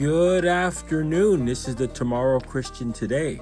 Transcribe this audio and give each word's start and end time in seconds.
Good 0.00 0.46
afternoon. 0.46 1.44
This 1.44 1.68
is 1.68 1.76
the 1.76 1.86
Tomorrow 1.86 2.40
Christian 2.40 2.90
Today. 2.90 3.38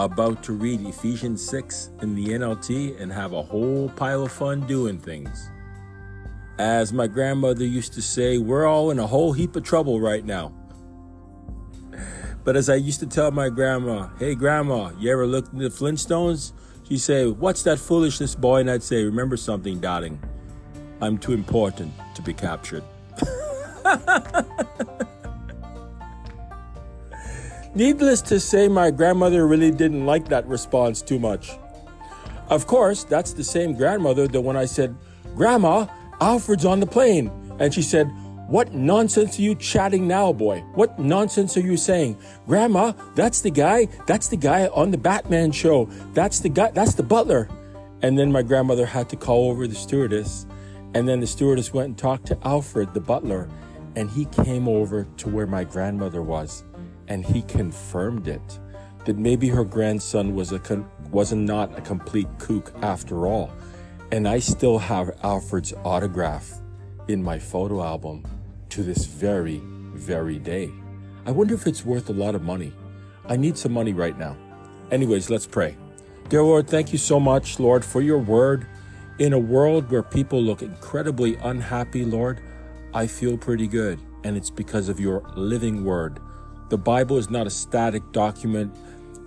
About 0.00 0.42
to 0.42 0.52
read 0.52 0.84
Ephesians 0.84 1.48
6 1.48 1.90
in 2.02 2.16
the 2.16 2.26
NLT 2.30 3.00
and 3.00 3.12
have 3.12 3.32
a 3.32 3.40
whole 3.40 3.88
pile 3.90 4.24
of 4.24 4.32
fun 4.32 4.66
doing 4.66 4.98
things. 4.98 5.48
As 6.58 6.92
my 6.92 7.06
grandmother 7.06 7.64
used 7.64 7.92
to 7.92 8.02
say, 8.02 8.36
we're 8.36 8.66
all 8.66 8.90
in 8.90 8.98
a 8.98 9.06
whole 9.06 9.32
heap 9.32 9.54
of 9.54 9.62
trouble 9.62 10.00
right 10.00 10.24
now. 10.24 10.52
But 12.42 12.56
as 12.56 12.68
I 12.68 12.74
used 12.74 12.98
to 12.98 13.06
tell 13.06 13.30
my 13.30 13.48
grandma, 13.48 14.08
hey 14.18 14.34
grandma, 14.34 14.90
you 14.98 15.12
ever 15.12 15.24
looked 15.24 15.54
at 15.54 15.60
the 15.60 15.68
Flintstones? 15.68 16.50
She'd 16.88 16.98
say, 16.98 17.28
what's 17.28 17.62
that 17.62 17.78
foolishness, 17.78 18.34
boy? 18.34 18.58
And 18.58 18.68
I'd 18.72 18.82
say, 18.82 19.04
remember 19.04 19.36
something, 19.36 19.78
darling. 19.78 20.18
I'm 21.00 21.16
too 21.16 21.32
important 21.32 21.92
to 22.16 22.22
be 22.22 22.34
captured. 22.34 22.82
Needless 27.76 28.22
to 28.22 28.40
say, 28.40 28.68
my 28.68 28.90
grandmother 28.90 29.46
really 29.46 29.70
didn't 29.70 30.06
like 30.06 30.28
that 30.30 30.46
response 30.46 31.02
too 31.02 31.18
much. 31.18 31.58
Of 32.48 32.66
course, 32.66 33.04
that's 33.04 33.34
the 33.34 33.44
same 33.44 33.74
grandmother 33.74 34.26
that 34.26 34.40
when 34.40 34.56
I 34.56 34.64
said, 34.64 34.96
Grandma, 35.34 35.84
Alfred's 36.18 36.64
on 36.64 36.80
the 36.80 36.86
plane. 36.86 37.30
And 37.60 37.74
she 37.74 37.82
said, 37.82 38.06
What 38.48 38.72
nonsense 38.72 39.38
are 39.38 39.42
you 39.42 39.54
chatting 39.54 40.08
now, 40.08 40.32
boy? 40.32 40.60
What 40.72 40.98
nonsense 40.98 41.54
are 41.58 41.60
you 41.60 41.76
saying? 41.76 42.16
Grandma, 42.46 42.92
that's 43.14 43.42
the 43.42 43.50
guy, 43.50 43.88
that's 44.06 44.28
the 44.28 44.38
guy 44.38 44.68
on 44.68 44.90
the 44.90 44.96
Batman 44.96 45.52
show. 45.52 45.84
That's 46.14 46.40
the 46.40 46.48
guy, 46.48 46.70
that's 46.70 46.94
the 46.94 47.02
butler. 47.02 47.46
And 48.00 48.18
then 48.18 48.32
my 48.32 48.40
grandmother 48.40 48.86
had 48.86 49.10
to 49.10 49.16
call 49.16 49.50
over 49.50 49.66
the 49.66 49.74
stewardess. 49.74 50.46
And 50.94 51.06
then 51.06 51.20
the 51.20 51.26
stewardess 51.26 51.74
went 51.74 51.88
and 51.88 51.98
talked 51.98 52.24
to 52.28 52.38
Alfred, 52.42 52.94
the 52.94 53.00
butler. 53.00 53.50
And 53.96 54.08
he 54.08 54.24
came 54.24 54.66
over 54.66 55.06
to 55.18 55.28
where 55.28 55.46
my 55.46 55.64
grandmother 55.64 56.22
was. 56.22 56.64
And 57.08 57.24
he 57.24 57.42
confirmed 57.42 58.28
it 58.28 58.58
that 59.04 59.16
maybe 59.16 59.48
her 59.48 59.64
grandson 59.64 60.34
was 60.34 60.52
a 60.52 60.58
con- 60.58 60.90
was 61.10 61.32
not 61.32 61.78
a 61.78 61.80
complete 61.80 62.28
kook 62.38 62.72
after 62.82 63.26
all 63.26 63.52
and 64.12 64.28
I 64.28 64.38
still 64.38 64.78
have 64.78 65.18
Alfred's 65.24 65.72
autograph 65.84 66.60
in 67.08 67.22
my 67.22 67.38
photo 67.38 67.82
album 67.82 68.24
to 68.70 68.82
this 68.82 69.04
very, 69.04 69.60
very 69.94 70.38
day. 70.38 70.70
I 71.26 71.32
wonder 71.32 71.54
if 71.54 71.66
it's 71.66 71.84
worth 71.84 72.08
a 72.08 72.12
lot 72.12 72.34
of 72.34 72.42
money. 72.42 72.72
I 73.28 73.36
need 73.36 73.58
some 73.58 73.72
money 73.72 73.92
right 73.92 74.16
now. 74.16 74.36
Anyways, 74.92 75.28
let's 75.28 75.46
pray. 75.46 75.76
Dear 76.28 76.44
Lord, 76.44 76.68
thank 76.68 76.92
you 76.92 76.98
so 76.98 77.18
much, 77.18 77.58
Lord, 77.58 77.84
for 77.84 78.00
your 78.00 78.18
word. 78.18 78.66
In 79.18 79.32
a 79.32 79.38
world 79.38 79.90
where 79.90 80.02
people 80.02 80.40
look 80.40 80.62
incredibly 80.62 81.36
unhappy, 81.36 82.04
Lord, 82.04 82.40
I 82.94 83.06
feel 83.06 83.36
pretty 83.36 83.66
good, 83.66 84.00
and 84.22 84.36
it's 84.36 84.50
because 84.50 84.88
of 84.88 85.00
your 85.00 85.22
living 85.34 85.84
word. 85.84 86.20
The 86.68 86.78
Bible 86.78 87.16
is 87.16 87.30
not 87.30 87.46
a 87.46 87.50
static 87.50 88.02
document. 88.12 88.74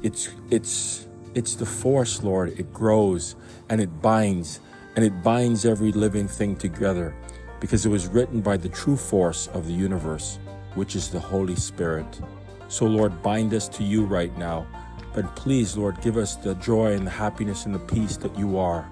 It's 0.02 0.30
it's 0.50 1.08
it's 1.36 1.56
the 1.56 1.66
force, 1.66 2.24
Lord. 2.24 2.60
It 2.60 2.74
grows 2.74 3.36
and 3.70 3.80
it 3.80 4.02
binds 4.02 4.60
and 4.96 5.06
it 5.06 5.24
binds 5.24 5.66
every 5.66 5.92
living 5.92 6.28
thing 6.28 6.56
together 6.56 7.16
because 7.60 7.86
it 7.86 7.90
was 7.90 8.08
written 8.08 8.42
by 8.42 8.58
the 8.58 8.70
true 8.70 8.98
force 8.98 9.48
of 9.48 9.68
the 9.68 9.74
universe, 9.74 10.40
which 10.76 10.96
is 10.96 11.10
the 11.10 11.20
Holy 11.20 11.56
Spirit. 11.56 12.20
So, 12.68 12.86
Lord, 12.86 13.22
bind 13.24 13.54
us 13.54 13.68
to 13.70 13.84
you 13.84 14.06
right 14.06 14.36
now. 14.38 14.68
But 15.14 15.36
please, 15.36 15.76
Lord, 15.76 16.02
give 16.02 16.18
us 16.18 16.36
the 16.36 16.56
joy 16.56 16.94
and 16.94 17.06
the 17.06 17.12
happiness 17.12 17.66
and 17.66 17.74
the 17.74 17.80
peace 17.80 18.16
that 18.18 18.38
you 18.38 18.58
are 18.58 18.90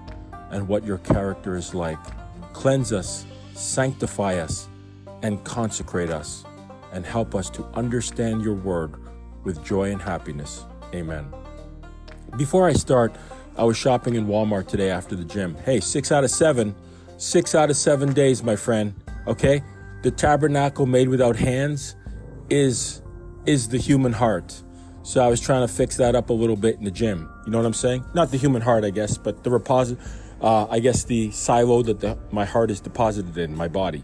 and 0.50 0.66
what 0.66 0.84
your 0.84 0.98
character 0.98 1.56
is 1.56 1.74
like. 1.74 1.98
Cleanse 2.52 2.92
us, 2.92 3.24
sanctify 3.54 4.38
us, 4.38 4.68
and 5.22 5.42
consecrate 5.44 6.10
us, 6.10 6.44
and 6.92 7.04
help 7.04 7.34
us 7.34 7.50
to 7.50 7.64
understand 7.74 8.42
your 8.42 8.54
word 8.54 8.94
with 9.44 9.64
joy 9.64 9.90
and 9.90 10.00
happiness. 10.00 10.64
Amen. 10.94 11.32
Before 12.36 12.68
I 12.68 12.72
start, 12.72 13.14
I 13.56 13.64
was 13.64 13.76
shopping 13.76 14.14
in 14.14 14.26
Walmart 14.26 14.68
today 14.68 14.90
after 14.90 15.16
the 15.16 15.24
gym. 15.24 15.56
Hey, 15.64 15.80
six 15.80 16.12
out 16.12 16.24
of 16.24 16.30
seven, 16.30 16.74
six 17.16 17.54
out 17.54 17.70
of 17.70 17.76
seven 17.76 18.12
days, 18.12 18.42
my 18.42 18.56
friend. 18.56 18.94
Okay? 19.26 19.62
The 20.02 20.10
tabernacle 20.10 20.86
made 20.86 21.08
without 21.08 21.36
hands 21.36 21.96
is 22.50 23.02
is 23.46 23.68
the 23.68 23.78
human 23.78 24.12
heart. 24.12 24.62
So 25.02 25.24
I 25.24 25.28
was 25.28 25.40
trying 25.40 25.66
to 25.66 25.72
fix 25.72 25.96
that 25.96 26.14
up 26.14 26.28
a 26.28 26.34
little 26.34 26.56
bit 26.56 26.76
in 26.76 26.84
the 26.84 26.90
gym. 26.90 27.30
You 27.46 27.52
know 27.52 27.58
what 27.58 27.66
I'm 27.66 27.72
saying? 27.72 28.04
Not 28.14 28.30
the 28.30 28.36
human 28.36 28.60
heart, 28.60 28.84
I 28.84 28.90
guess, 28.90 29.16
but 29.16 29.42
the 29.42 29.50
reposit, 29.50 29.98
uh, 30.42 30.66
I 30.68 30.80
guess 30.80 31.04
the 31.04 31.30
silo 31.30 31.82
that 31.82 32.00
the, 32.00 32.18
my 32.30 32.44
heart 32.44 32.70
is 32.70 32.80
deposited 32.80 33.38
in 33.38 33.56
my 33.56 33.68
body. 33.68 34.02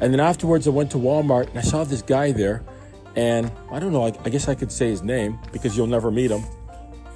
And 0.00 0.12
then 0.12 0.20
afterwards, 0.20 0.66
I 0.66 0.70
went 0.70 0.90
to 0.92 0.98
Walmart 0.98 1.48
and 1.48 1.58
I 1.58 1.62
saw 1.62 1.84
this 1.84 2.02
guy 2.02 2.32
there, 2.32 2.62
and 3.16 3.50
I 3.70 3.78
don't 3.78 3.92
know. 3.92 4.04
I, 4.04 4.12
I 4.24 4.28
guess 4.28 4.48
I 4.48 4.54
could 4.54 4.72
say 4.72 4.88
his 4.88 5.02
name 5.02 5.38
because 5.52 5.76
you'll 5.76 5.86
never 5.86 6.10
meet 6.10 6.30
him 6.30 6.42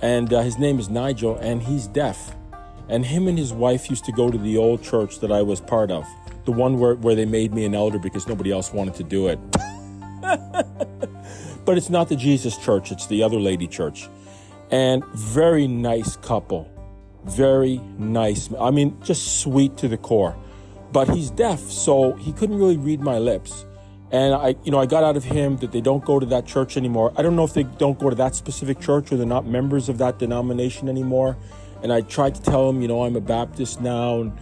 and 0.01 0.33
uh, 0.33 0.43
his 0.43 0.59
name 0.59 0.79
is 0.79 0.89
Nigel, 0.89 1.37
and 1.37 1.63
he's 1.63 1.87
deaf. 1.87 2.35
And 2.89 3.05
him 3.05 3.29
and 3.29 3.37
his 3.37 3.53
wife 3.53 3.91
used 3.91 4.05
to 4.07 4.13
go 4.13 4.31
to 4.31 4.39
the 4.39 4.57
old 4.57 4.83
church 4.83 5.21
that 5.21 5.33
I 5.33 5.43
was 5.43 5.61
part 5.61 5.91
of, 5.91 6.07
the 6.45 6.53
one 6.53 6.79
where, 6.79 6.95
where 6.95 7.15
they 7.15 7.27
made 7.27 7.53
me 7.53 7.65
an 7.65 7.75
elder 7.75 7.99
because 7.99 8.27
nobody 8.27 8.53
else 8.53 8.73
wanted 8.73 8.95
to 8.95 9.05
do 9.05 9.29
it. 9.29 9.39
but 11.65 11.77
it's 11.77 11.91
not 11.91 12.09
the 12.09 12.17
Jesus 12.17 12.57
church, 12.57 12.93
it's 12.93 13.07
the 13.07 13.23
other 13.23 13.39
lady 13.39 13.67
church. 13.67 14.09
And 14.71 15.05
very 15.07 15.67
nice 15.67 16.17
couple. 16.17 16.71
Very 17.25 17.79
nice. 17.99 18.49
I 18.59 18.71
mean, 18.71 18.97
just 19.03 19.41
sweet 19.41 19.77
to 19.79 19.89
the 19.89 19.97
core. 19.97 20.37
But 20.93 21.11
he's 21.11 21.31
deaf, 21.31 21.61
so 21.61 22.13
he 22.15 22.33
couldn't 22.33 22.59
really 22.59 22.77
read 22.77 23.01
my 23.01 23.19
lips. 23.19 23.67
And 24.11 24.35
I, 24.35 24.57
you 24.65 24.71
know, 24.71 24.79
I 24.79 24.87
got 24.87 25.05
out 25.05 25.17
of 25.17 25.25
him 25.25 25.59
that 25.59 25.71
they 25.71 25.83
don't 25.83 26.05
go 26.05 26.19
to 26.19 26.25
that 26.27 26.47
church 26.47 26.77
anymore. 26.79 27.13
I 27.17 27.23
don't 27.23 27.37
know 27.37 27.45
if 27.45 27.53
they 27.53 27.65
don't 27.65 27.99
go 27.99 28.09
to 28.09 28.17
that 28.17 28.35
specific 28.35 28.81
church 28.81 29.13
or 29.13 29.17
they're 29.17 29.27
not 29.27 29.47
members 29.47 29.91
of 29.91 29.99
that 29.99 30.19
denomination 30.19 30.89
anymore. 30.89 31.37
And 31.83 31.93
I 31.93 32.01
tried 32.01 32.35
to 32.37 32.43
tell 32.43 32.71
him, 32.71 32.81
you 32.81 32.89
know, 32.89 33.05
I'm 33.05 33.17
a 33.17 33.21
Baptist 33.21 33.81
now, 33.81 34.21
and, 34.21 34.33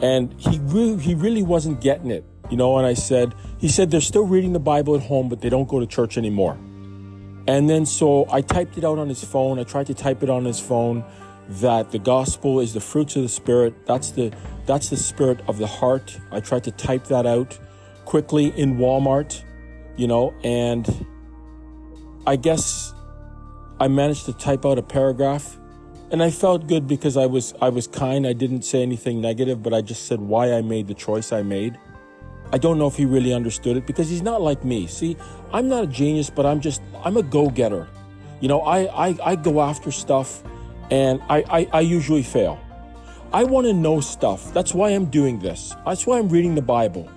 and 0.00 0.32
he 0.40 0.58
really, 0.60 1.02
he 1.02 1.14
really 1.14 1.42
wasn't 1.42 1.80
getting 1.80 2.10
it, 2.10 2.24
you 2.50 2.56
know. 2.56 2.78
And 2.78 2.86
I 2.86 2.94
said, 2.94 3.34
he 3.58 3.68
said 3.68 3.90
they're 3.90 4.00
still 4.00 4.26
reading 4.26 4.52
the 4.52 4.60
Bible 4.60 4.94
at 4.94 5.02
home, 5.02 5.28
but 5.28 5.40
they 5.40 5.50
don't 5.50 5.68
go 5.68 5.80
to 5.80 5.86
church 5.86 6.16
anymore. 6.16 6.56
And 7.48 7.68
then 7.68 7.84
so 7.84 8.26
I 8.30 8.40
typed 8.40 8.78
it 8.78 8.84
out 8.84 8.98
on 8.98 9.08
his 9.08 9.22
phone. 9.22 9.58
I 9.58 9.64
tried 9.64 9.86
to 9.88 9.94
type 9.94 10.22
it 10.22 10.30
on 10.30 10.44
his 10.44 10.58
phone 10.58 11.04
that 11.48 11.90
the 11.92 11.98
gospel 11.98 12.60
is 12.60 12.74
the 12.74 12.80
fruits 12.80 13.16
of 13.16 13.22
the 13.22 13.28
spirit. 13.28 13.86
That's 13.86 14.10
the 14.10 14.32
that's 14.66 14.90
the 14.90 14.96
spirit 14.96 15.40
of 15.48 15.58
the 15.58 15.66
heart. 15.66 16.18
I 16.32 16.40
tried 16.40 16.64
to 16.64 16.72
type 16.72 17.04
that 17.04 17.26
out 17.26 17.58
quickly 18.04 18.52
in 18.56 18.78
Walmart, 18.78 19.42
you 19.96 20.06
know, 20.06 20.34
and 20.42 21.06
I 22.26 22.36
guess 22.36 22.92
I 23.78 23.88
managed 23.88 24.26
to 24.26 24.32
type 24.32 24.66
out 24.66 24.78
a 24.78 24.82
paragraph 24.82 25.56
and 26.10 26.22
I 26.22 26.30
felt 26.30 26.66
good 26.66 26.86
because 26.86 27.16
I 27.16 27.26
was 27.26 27.54
I 27.60 27.68
was 27.68 27.86
kind. 27.86 28.26
I 28.26 28.32
didn't 28.32 28.62
say 28.62 28.82
anything 28.82 29.20
negative, 29.20 29.62
but 29.62 29.74
I 29.74 29.80
just 29.80 30.06
said 30.06 30.20
why 30.20 30.52
I 30.52 30.62
made 30.62 30.86
the 30.86 30.94
choice 30.94 31.32
I 31.32 31.42
made. 31.42 31.78
I 32.52 32.58
don't 32.58 32.78
know 32.78 32.86
if 32.86 32.96
he 32.96 33.04
really 33.04 33.32
understood 33.32 33.76
it 33.76 33.86
because 33.86 34.08
he's 34.08 34.22
not 34.22 34.40
like 34.40 34.64
me. 34.64 34.86
See, 34.86 35.16
I'm 35.52 35.68
not 35.68 35.84
a 35.84 35.86
genius, 35.86 36.30
but 36.30 36.46
I'm 36.46 36.60
just 36.60 36.80
I'm 37.04 37.16
a 37.16 37.22
go-getter. 37.22 37.88
You 38.40 38.48
know, 38.48 38.60
I 38.60 39.08
I, 39.08 39.16
I 39.24 39.36
go 39.36 39.60
after 39.60 39.90
stuff 39.90 40.42
and 40.90 41.20
I, 41.28 41.44
I, 41.48 41.68
I 41.72 41.80
usually 41.80 42.22
fail. 42.22 42.60
I 43.32 43.44
want 43.44 43.66
to 43.66 43.72
know 43.72 44.00
stuff. 44.00 44.52
That's 44.54 44.72
why 44.72 44.90
I'm 44.90 45.06
doing 45.06 45.38
this. 45.38 45.74
That's 45.84 46.06
why 46.06 46.18
I'm 46.18 46.28
reading 46.28 46.54
the 46.54 46.62
Bible. 46.62 47.10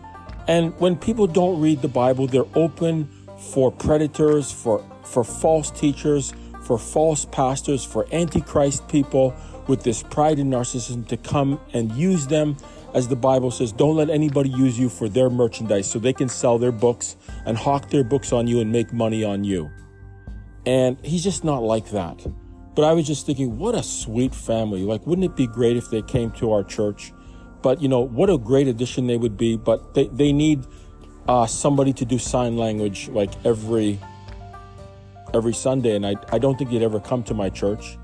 And 0.47 0.77
when 0.79 0.95
people 0.95 1.27
don't 1.27 1.61
read 1.61 1.81
the 1.81 1.87
Bible, 1.87 2.27
they're 2.27 2.43
open 2.55 3.07
for 3.51 3.71
predators, 3.71 4.51
for, 4.51 4.83
for 5.03 5.23
false 5.23 5.69
teachers, 5.71 6.33
for 6.63 6.77
false 6.77 7.25
pastors, 7.25 7.85
for 7.85 8.07
antichrist 8.11 8.87
people 8.87 9.35
with 9.67 9.83
this 9.83 10.01
pride 10.01 10.39
and 10.39 10.51
narcissism 10.51 11.07
to 11.07 11.17
come 11.17 11.59
and 11.73 11.91
use 11.91 12.27
them. 12.27 12.57
As 12.95 13.07
the 13.07 13.15
Bible 13.15 13.51
says, 13.51 13.71
don't 13.71 13.95
let 13.95 14.09
anybody 14.09 14.49
use 14.49 14.79
you 14.79 14.89
for 14.89 15.07
their 15.07 15.29
merchandise 15.29 15.89
so 15.89 15.99
they 15.99 16.13
can 16.13 16.27
sell 16.27 16.57
their 16.57 16.71
books 16.71 17.15
and 17.45 17.55
hawk 17.55 17.91
their 17.91 18.03
books 18.03 18.33
on 18.33 18.47
you 18.47 18.61
and 18.61 18.71
make 18.71 18.91
money 18.91 19.23
on 19.23 19.43
you. 19.43 19.69
And 20.65 20.97
he's 21.03 21.23
just 21.23 21.43
not 21.43 21.61
like 21.61 21.91
that. 21.91 22.25
But 22.75 22.85
I 22.85 22.93
was 22.93 23.07
just 23.07 23.25
thinking, 23.25 23.57
what 23.57 23.75
a 23.75 23.83
sweet 23.83 24.33
family. 24.33 24.83
Like, 24.83 25.05
wouldn't 25.05 25.25
it 25.25 25.35
be 25.35 25.47
great 25.47 25.75
if 25.75 25.89
they 25.89 26.01
came 26.01 26.31
to 26.33 26.51
our 26.51 26.63
church? 26.63 27.11
But, 27.61 27.81
you 27.81 27.89
know, 27.89 27.99
what 27.99 28.29
a 28.29 28.37
great 28.37 28.67
addition 28.67 29.07
they 29.07 29.17
would 29.17 29.37
be. 29.37 29.57
But 29.57 29.93
they, 29.93 30.07
they 30.07 30.31
need 30.31 30.65
uh, 31.27 31.45
somebody 31.45 31.93
to 31.93 32.05
do 32.05 32.17
sign 32.17 32.57
language 32.57 33.09
like 33.09 33.31
every 33.45 33.99
every 35.33 35.53
Sunday. 35.53 35.95
And 35.95 36.05
I, 36.05 36.15
I 36.31 36.39
don't 36.39 36.57
think 36.57 36.71
they'd 36.71 36.81
ever 36.81 36.99
come 36.99 37.23
to 37.23 37.33
my 37.33 37.49
church. 37.49 37.97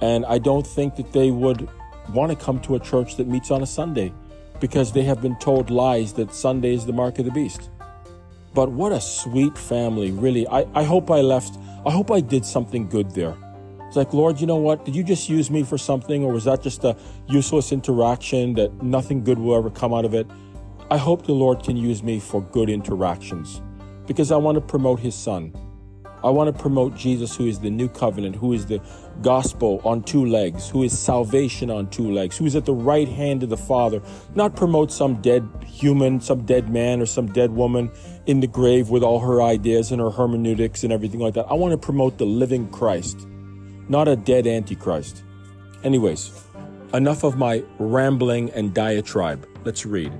And 0.00 0.24
I 0.26 0.38
don't 0.38 0.66
think 0.66 0.96
that 0.96 1.12
they 1.12 1.30
would 1.30 1.68
want 2.10 2.30
to 2.30 2.36
come 2.36 2.60
to 2.60 2.76
a 2.76 2.80
church 2.80 3.16
that 3.16 3.26
meets 3.26 3.50
on 3.50 3.62
a 3.62 3.66
Sunday 3.66 4.12
because 4.60 4.92
they 4.92 5.02
have 5.02 5.20
been 5.20 5.38
told 5.38 5.70
lies 5.70 6.12
that 6.14 6.32
Sunday 6.32 6.74
is 6.74 6.86
the 6.86 6.92
mark 6.92 7.18
of 7.18 7.24
the 7.24 7.30
beast. 7.30 7.70
But 8.54 8.70
what 8.70 8.92
a 8.92 9.00
sweet 9.00 9.56
family, 9.58 10.10
really. 10.12 10.48
I, 10.48 10.66
I 10.74 10.84
hope 10.84 11.10
I 11.10 11.20
left, 11.20 11.58
I 11.84 11.90
hope 11.90 12.10
I 12.10 12.20
did 12.20 12.44
something 12.44 12.88
good 12.88 13.10
there. 13.10 13.36
It's 13.96 14.04
like, 14.04 14.12
Lord, 14.12 14.42
you 14.42 14.46
know 14.46 14.56
what? 14.56 14.84
Did 14.84 14.94
you 14.94 15.02
just 15.02 15.26
use 15.30 15.50
me 15.50 15.62
for 15.62 15.78
something, 15.78 16.22
or 16.22 16.30
was 16.30 16.44
that 16.44 16.60
just 16.60 16.84
a 16.84 16.94
useless 17.28 17.72
interaction 17.72 18.52
that 18.52 18.82
nothing 18.82 19.24
good 19.24 19.38
will 19.38 19.56
ever 19.56 19.70
come 19.70 19.94
out 19.94 20.04
of 20.04 20.12
it? 20.12 20.26
I 20.90 20.98
hope 20.98 21.24
the 21.24 21.32
Lord 21.32 21.64
can 21.64 21.78
use 21.78 22.02
me 22.02 22.20
for 22.20 22.42
good 22.42 22.68
interactions, 22.68 23.62
because 24.06 24.30
I 24.30 24.36
want 24.36 24.56
to 24.56 24.60
promote 24.60 25.00
his 25.00 25.14
son. 25.14 25.54
I 26.22 26.28
want 26.28 26.54
to 26.54 26.62
promote 26.62 26.94
Jesus, 26.94 27.34
who 27.34 27.46
is 27.46 27.60
the 27.60 27.70
new 27.70 27.88
covenant, 27.88 28.36
who 28.36 28.52
is 28.52 28.66
the 28.66 28.82
gospel 29.22 29.80
on 29.82 30.02
two 30.02 30.26
legs, 30.26 30.68
who 30.68 30.82
is 30.82 30.98
salvation 30.98 31.70
on 31.70 31.88
two 31.88 32.12
legs, 32.12 32.36
who 32.36 32.44
is 32.44 32.54
at 32.54 32.66
the 32.66 32.74
right 32.74 33.08
hand 33.08 33.44
of 33.44 33.48
the 33.48 33.56
Father, 33.56 34.02
not 34.34 34.54
promote 34.54 34.92
some 34.92 35.22
dead 35.22 35.48
human, 35.64 36.20
some 36.20 36.44
dead 36.44 36.68
man, 36.68 37.00
or 37.00 37.06
some 37.06 37.28
dead 37.28 37.52
woman 37.52 37.90
in 38.26 38.40
the 38.40 38.46
grave 38.46 38.90
with 38.90 39.02
all 39.02 39.20
her 39.20 39.40
ideas 39.40 39.90
and 39.90 40.02
her 40.02 40.10
hermeneutics 40.10 40.84
and 40.84 40.92
everything 40.92 41.20
like 41.20 41.32
that. 41.32 41.46
I 41.48 41.54
want 41.54 41.72
to 41.72 41.78
promote 41.78 42.18
the 42.18 42.26
living 42.26 42.68
Christ, 42.68 43.26
not 43.88 44.08
a 44.08 44.16
dead 44.16 44.46
antichrist. 44.46 45.22
Anyways, 45.84 46.44
enough 46.94 47.24
of 47.24 47.36
my 47.36 47.62
rambling 47.78 48.50
and 48.50 48.74
diatribe. 48.74 49.48
Let's 49.64 49.86
read. 49.86 50.12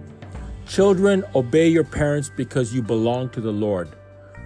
Children, 0.67 1.25
obey 1.35 1.69
your 1.69 1.85
parents 1.85 2.31
because 2.37 2.75
you 2.75 2.83
belong 2.83 3.31
to 3.31 3.41
the 3.41 3.53
Lord 3.53 3.95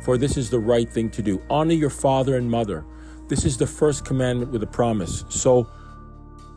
for 0.00 0.16
this 0.16 0.36
is 0.36 0.50
the 0.50 0.58
right 0.58 0.88
thing 0.90 1.10
to 1.10 1.22
do. 1.22 1.40
Honor 1.50 1.74
your 1.74 1.90
father 1.90 2.36
and 2.36 2.50
mother. 2.50 2.84
This 3.28 3.44
is 3.44 3.56
the 3.56 3.66
first 3.66 4.04
commandment 4.04 4.50
with 4.50 4.62
a 4.62 4.66
promise. 4.66 5.24
So, 5.28 5.68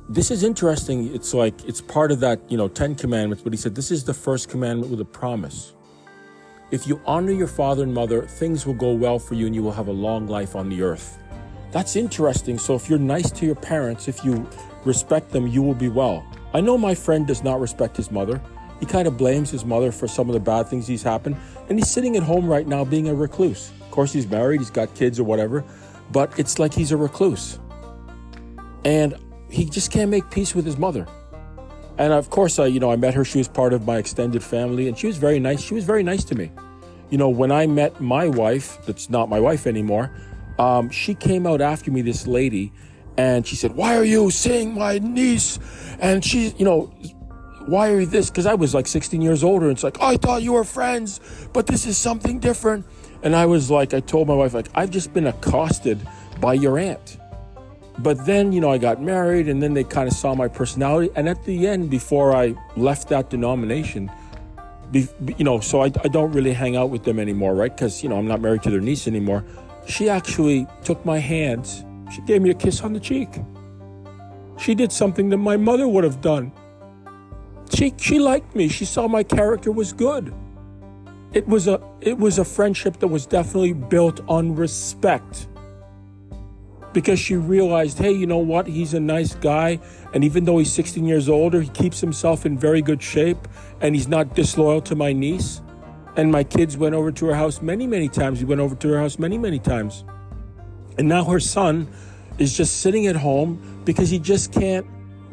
this 0.10 0.32
is 0.32 0.44
interesting. 0.44 1.14
It's 1.14 1.34
like 1.34 1.64
it's 1.66 1.82
part 1.82 2.12
of 2.12 2.20
that, 2.22 2.40
you 2.50 2.58
know, 2.58 2.68
10 2.68 2.96
commandments, 2.96 3.44
but 3.44 3.54
he 3.54 3.58
said 3.58 3.76
this 3.76 3.92
is 3.92 4.04
the 4.04 4.14
first 4.14 4.50
commandment 4.50 4.92
with 4.92 5.00
a 5.00 5.06
promise. 5.06 5.74
If 6.72 6.88
you 6.88 7.00
honor 7.06 7.32
your 7.32 7.48
father 7.48 7.84
and 7.84 7.94
mother, 7.94 8.24
things 8.26 8.66
will 8.66 8.74
go 8.74 8.92
well 8.94 9.20
for 9.20 9.36
you 9.36 9.46
and 9.46 9.54
you 9.54 9.62
will 9.62 9.72
have 9.72 9.88
a 9.88 9.94
long 9.94 10.28
life 10.28 10.56
on 10.56 10.70
the 10.70 10.82
earth. 10.82 11.20
That's 11.74 11.96
interesting. 11.96 12.60
So, 12.60 12.76
if 12.76 12.88
you're 12.88 13.00
nice 13.00 13.32
to 13.32 13.46
your 13.48 13.56
parents, 13.56 14.08
if 14.08 14.24
you 14.24 14.48
respect 14.86 15.32
them, 15.32 15.48
you 15.48 15.64
will 15.64 15.74
be 15.74 15.90
well. 15.90 16.24
I 16.54 16.62
know 16.62 16.78
my 16.78 16.94
friend 16.94 17.26
does 17.26 17.44
not 17.44 17.60
respect 17.60 17.98
his 17.98 18.12
mother. 18.12 18.40
He 18.80 18.86
kind 18.86 19.08
of 19.08 19.18
blames 19.18 19.50
his 19.50 19.66
mother 19.66 19.92
for 19.92 20.08
some 20.08 20.30
of 20.30 20.34
the 20.34 20.40
bad 20.40 20.68
things 20.68 20.86
he's 20.86 21.02
happened, 21.02 21.36
and 21.70 21.80
he's 21.80 21.90
sitting 21.90 22.16
at 22.16 22.22
home 22.22 22.48
right 22.48 22.68
now 22.68 22.86
being 22.86 23.08
a 23.08 23.16
recluse. 23.16 23.72
Of 23.82 23.90
course, 23.90 24.14
he's 24.14 24.28
married, 24.28 24.60
he's 24.60 24.70
got 24.70 24.94
kids 24.94 25.20
or 25.20 25.24
whatever, 25.24 25.64
but 26.12 26.38
it's 26.38 26.60
like 26.60 26.74
he's 26.74 26.92
a 26.92 26.98
recluse. 26.98 27.60
And 28.86 29.16
he 29.50 29.66
just 29.66 29.92
can't 29.92 30.12
make 30.12 30.30
peace 30.30 30.54
with 30.54 30.66
his 30.66 30.78
mother. 30.78 31.08
And 31.98 32.14
of 32.14 32.30
course, 32.30 32.60
I, 32.60 32.68
you 32.68 32.80
know, 32.80 32.92
I 32.92 32.98
met 32.98 33.16
her. 33.16 33.26
She 33.26 33.40
was 33.40 33.48
part 33.48 33.74
of 33.74 33.88
my 33.88 33.98
extended 33.98 34.44
family, 34.44 34.88
and 34.88 34.98
she 34.98 35.08
was 35.08 35.18
very 35.18 35.40
nice. 35.40 35.62
She 35.62 35.74
was 35.74 35.86
very 35.86 36.04
nice 36.04 36.24
to 36.26 36.36
me. 36.36 36.52
You 37.10 37.18
know, 37.18 37.30
when 37.30 37.52
I 37.52 37.66
met 37.66 38.00
my 38.00 38.28
wife, 38.28 38.78
that's 38.86 39.10
not 39.10 39.28
my 39.28 39.40
wife 39.40 39.66
anymore, 39.66 40.12
um, 40.60 40.90
she 40.90 41.16
came 41.16 41.48
out 41.48 41.62
after 41.62 41.92
me, 41.92 42.02
this 42.02 42.28
lady, 42.28 42.72
and 43.18 43.46
she 43.46 43.56
said, 43.56 43.76
Why 43.76 43.96
are 43.96 44.04
you 44.04 44.32
seeing 44.32 44.74
my 44.74 45.00
niece? 45.00 45.60
And 46.00 46.24
she, 46.24 46.50
you 46.58 46.66
know, 46.66 46.94
why 47.66 47.92
are 47.92 48.02
you 48.02 48.06
this? 48.06 48.30
Because 48.30 48.46
I 48.46 48.54
was 48.56 48.74
like 48.74 48.88
16 48.88 49.22
years 49.22 49.44
older. 49.44 49.68
And 49.68 49.74
it's 49.74 49.84
like, 49.84 49.98
oh, 50.00 50.08
I 50.08 50.18
thought 50.18 50.42
you 50.42 50.54
were 50.54 50.64
friends, 50.64 51.20
but 51.54 51.68
this 51.68 51.86
is 51.86 51.98
something 51.98 52.40
different. 52.40 52.86
And 53.22 53.36
I 53.36 53.46
was 53.46 53.72
like, 53.72 53.94
I 53.94 54.02
told 54.02 54.28
my 54.28 54.34
wife, 54.34 54.54
like, 54.54 54.68
I've 54.76 54.90
just 54.90 55.14
been 55.14 55.28
accosted 55.28 56.06
by 56.42 56.56
your 56.56 56.78
aunt. 56.78 57.18
But 58.00 58.26
then, 58.26 58.52
you 58.52 58.60
know, 58.60 58.72
I 58.72 58.80
got 58.80 59.02
married 59.02 59.48
and 59.48 59.62
then 59.62 59.74
they 59.74 59.84
kind 59.84 60.08
of 60.08 60.14
saw 60.14 60.34
my 60.36 60.48
personality. 60.48 61.12
And 61.16 61.30
at 61.30 61.44
the 61.46 61.68
end, 61.68 61.90
before 61.90 62.36
I 62.36 62.56
left 62.76 63.08
that 63.10 63.30
denomination, 63.30 64.12
be, 64.92 65.08
you 65.38 65.46
know, 65.46 65.60
so 65.60 65.82
I, 65.82 65.86
I 65.86 66.08
don't 66.10 66.32
really 66.32 66.54
hang 66.54 66.76
out 66.76 66.90
with 66.90 67.04
them 67.04 67.20
anymore, 67.20 67.56
right? 67.56 67.74
Because, 67.74 68.04
you 68.04 68.10
know, 68.10 68.18
I'm 68.18 68.28
not 68.28 68.42
married 68.42 68.64
to 68.64 68.72
their 68.72 68.82
niece 68.82 69.08
anymore. 69.08 69.46
She 69.86 70.10
actually 70.10 70.68
took 70.84 71.06
my 71.06 71.20
hands. 71.20 71.84
She 72.14 72.22
gave 72.22 72.42
me 72.42 72.50
a 72.50 72.54
kiss 72.54 72.82
on 72.82 72.94
the 72.94 73.00
cheek. 73.00 73.30
She 74.58 74.76
did 74.76 74.92
something 74.92 75.30
that 75.30 75.38
my 75.38 75.58
mother 75.58 75.88
would 75.88 76.04
have 76.04 76.22
done. 76.22 76.52
She 77.74 77.94
she 77.98 78.20
liked 78.20 78.56
me. 78.56 78.68
She 78.68 78.86
saw 78.86 79.08
my 79.08 79.24
character 79.24 79.72
was 79.72 79.94
good. 79.94 80.34
It 81.34 81.48
was 81.48 81.68
a 81.68 81.82
it 82.02 82.18
was 82.18 82.38
a 82.38 82.46
friendship 82.46 83.00
that 83.00 83.08
was 83.08 83.26
definitely 83.26 83.74
built 83.74 84.22
on 84.28 84.56
respect. 84.56 85.48
Because 86.94 87.20
she 87.20 87.36
realized, 87.36 87.98
hey, 87.98 88.12
you 88.12 88.28
know 88.28 88.38
what? 88.38 88.68
He's 88.68 88.94
a 88.94 89.00
nice 89.00 89.34
guy, 89.34 89.80
and 90.14 90.24
even 90.24 90.46
though 90.46 90.60
he's 90.60 90.72
16 90.72 91.04
years 91.04 91.28
older, 91.28 91.60
he 91.60 91.70
keeps 91.70 92.00
himself 92.00 92.46
in 92.46 92.56
very 92.56 92.84
good 92.84 93.02
shape, 93.02 93.48
and 93.82 93.96
he's 93.96 94.08
not 94.08 94.36
disloyal 94.36 94.80
to 94.82 94.96
my 94.96 95.12
niece. 95.12 95.64
And 96.16 96.32
my 96.32 96.44
kids 96.44 96.78
went 96.78 96.94
over 96.96 97.12
to 97.12 97.26
her 97.28 97.36
house 97.36 97.62
many, 97.62 97.88
many 97.88 98.08
times. 98.08 98.40
He 98.40 98.46
went 98.46 98.62
over 98.62 98.76
to 98.76 98.88
her 98.90 99.00
house 99.00 99.18
many, 99.18 99.38
many 99.38 99.60
times. 99.60 100.04
And 100.98 101.08
now 101.08 101.24
her 101.24 101.40
son 101.40 101.88
is 102.38 102.56
just 102.56 102.82
sitting 102.82 103.08
at 103.08 103.16
home 103.16 103.82
because 103.86 104.10
he 104.10 104.20
just 104.20 104.52
can't 104.52 104.86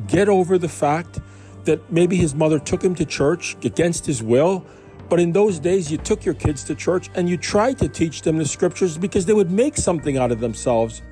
get 0.07 0.29
over 0.29 0.59
the 0.59 0.69
fact 0.69 1.21
that 1.65 1.93
maybe 1.93 2.17
his 2.17 2.35
mother 2.35 2.59
took 2.59 2.83
him 2.83 2.95
to 2.95 3.05
church 3.05 3.57
against 3.65 4.07
his 4.07 4.23
will. 4.23 4.65
But 5.09 5.21
in 5.21 5.33
those 5.33 5.59
days, 5.59 5.91
you 5.91 5.99
took 5.99 6.25
your 6.25 6.35
kids 6.35 6.65
to 6.65 6.75
church 6.75 7.11
and 7.15 7.29
you 7.29 7.37
tried 7.37 7.79
to 7.79 7.89
teach 7.89 8.23
them 8.23 8.39
the 8.39 8.47
scriptures 8.47 8.97
because 8.97 9.27
they 9.27 9.33
would 9.33 9.51
make 9.51 9.77
something 9.77 10.17
out 10.17 10.33
of 10.33 10.41
themselves. 10.41 11.03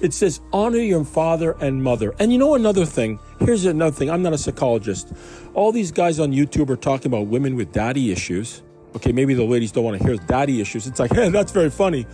It 0.00 0.12
says, 0.12 0.40
honor 0.52 0.78
your 0.78 1.04
father 1.04 1.56
and 1.60 1.82
mother. 1.82 2.14
And 2.18 2.32
you 2.32 2.38
know 2.38 2.54
another 2.54 2.84
thing? 2.84 3.18
Here's 3.44 3.64
another 3.64 3.94
thing. 3.94 4.10
I'm 4.10 4.22
not 4.22 4.32
a 4.32 4.38
psychologist. 4.38 5.12
All 5.54 5.72
these 5.72 5.92
guys 5.92 6.18
on 6.18 6.32
YouTube 6.32 6.70
are 6.70 6.76
talking 6.76 7.06
about 7.06 7.26
women 7.26 7.56
with 7.56 7.72
daddy 7.72 8.10
issues. 8.10 8.62
Okay, 8.96 9.12
maybe 9.12 9.34
the 9.34 9.44
ladies 9.44 9.72
don't 9.72 9.84
want 9.84 9.98
to 9.98 10.04
hear 10.04 10.16
daddy 10.16 10.60
issues. 10.60 10.86
It's 10.86 10.98
like, 10.98 11.12
hey, 11.14 11.28
that's 11.28 11.52
very 11.52 11.70
funny. 11.70 12.06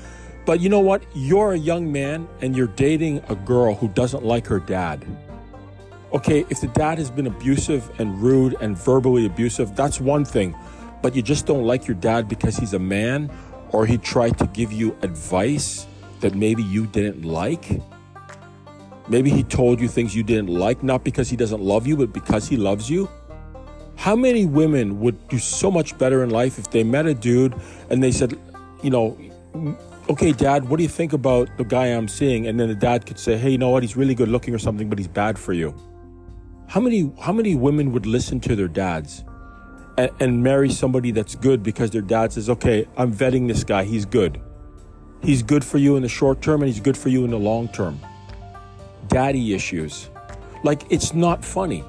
But 0.46 0.60
you 0.60 0.68
know 0.68 0.80
what? 0.80 1.04
You're 1.14 1.52
a 1.52 1.58
young 1.58 1.92
man 1.92 2.28
and 2.40 2.56
you're 2.56 2.66
dating 2.66 3.22
a 3.28 3.34
girl 3.34 3.74
who 3.74 3.88
doesn't 3.88 4.24
like 4.24 4.46
her 4.46 4.58
dad 4.58 5.06
okay, 6.12 6.44
if 6.50 6.60
the 6.60 6.66
dad 6.68 6.98
has 6.98 7.10
been 7.10 7.26
abusive 7.26 7.90
and 8.00 8.20
rude 8.20 8.56
and 8.60 8.76
verbally 8.76 9.26
abusive, 9.26 9.74
that's 9.76 10.00
one 10.00 10.24
thing. 10.24 10.54
But 11.02 11.14
you 11.14 11.22
just 11.22 11.46
don't 11.46 11.64
like 11.64 11.86
your 11.86 11.96
dad 11.96 12.28
because 12.28 12.56
he's 12.56 12.74
a 12.74 12.78
man 12.78 13.30
or 13.70 13.86
he 13.86 13.96
tried 13.98 14.38
to 14.38 14.46
give 14.48 14.72
you 14.72 14.96
advice 15.02 15.86
that 16.20 16.34
maybe 16.34 16.62
you 16.62 16.86
didn't 16.86 17.24
like. 17.24 17.80
Maybe 19.10 19.28
he 19.28 19.42
told 19.42 19.80
you 19.80 19.88
things 19.88 20.14
you 20.14 20.22
didn't 20.22 20.50
like, 20.50 20.84
not 20.84 21.02
because 21.02 21.28
he 21.28 21.36
doesn't 21.36 21.60
love 21.60 21.84
you, 21.84 21.96
but 21.96 22.12
because 22.12 22.46
he 22.46 22.56
loves 22.56 22.88
you. 22.88 23.10
How 23.96 24.14
many 24.14 24.46
women 24.46 25.00
would 25.00 25.26
do 25.26 25.36
so 25.36 25.68
much 25.68 25.98
better 25.98 26.22
in 26.22 26.30
life 26.30 26.60
if 26.60 26.70
they 26.70 26.84
met 26.84 27.06
a 27.06 27.12
dude 27.12 27.54
and 27.90 28.04
they 28.04 28.12
said, 28.12 28.38
you 28.84 28.90
know, 28.90 29.18
okay, 30.08 30.30
dad, 30.30 30.68
what 30.68 30.76
do 30.76 30.84
you 30.84 30.88
think 30.88 31.12
about 31.12 31.48
the 31.58 31.64
guy 31.64 31.86
I'm 31.86 32.06
seeing? 32.06 32.46
And 32.46 32.58
then 32.60 32.68
the 32.68 32.74
dad 32.76 33.04
could 33.04 33.18
say, 33.18 33.36
hey, 33.36 33.50
you 33.50 33.58
know 33.58 33.70
what? 33.70 33.82
He's 33.82 33.96
really 33.96 34.14
good 34.14 34.28
looking 34.28 34.54
or 34.54 34.60
something, 34.60 34.88
but 34.88 34.96
he's 34.96 35.08
bad 35.08 35.40
for 35.40 35.52
you. 35.52 35.74
How 36.68 36.80
many 36.80 37.12
how 37.20 37.32
many 37.32 37.56
women 37.56 37.90
would 37.90 38.06
listen 38.06 38.38
to 38.40 38.54
their 38.54 38.68
dads 38.68 39.24
and, 39.98 40.10
and 40.20 40.40
marry 40.40 40.70
somebody 40.70 41.10
that's 41.10 41.34
good 41.34 41.64
because 41.64 41.90
their 41.90 42.00
dad 42.00 42.32
says, 42.32 42.48
"Okay, 42.48 42.86
I'm 42.96 43.12
vetting 43.12 43.48
this 43.48 43.64
guy. 43.64 43.82
He's 43.82 44.04
good. 44.04 44.40
He's 45.20 45.42
good 45.42 45.64
for 45.64 45.78
you 45.78 45.96
in 45.96 46.02
the 46.02 46.08
short 46.08 46.40
term 46.42 46.62
and 46.62 46.70
he's 46.70 46.78
good 46.80 46.96
for 46.96 47.08
you 47.08 47.24
in 47.24 47.32
the 47.32 47.40
long 47.40 47.66
term." 47.66 47.98
Daddy 49.08 49.54
issues. 49.54 50.10
Like 50.62 50.82
it's 50.90 51.14
not 51.14 51.44
funny. 51.44 51.84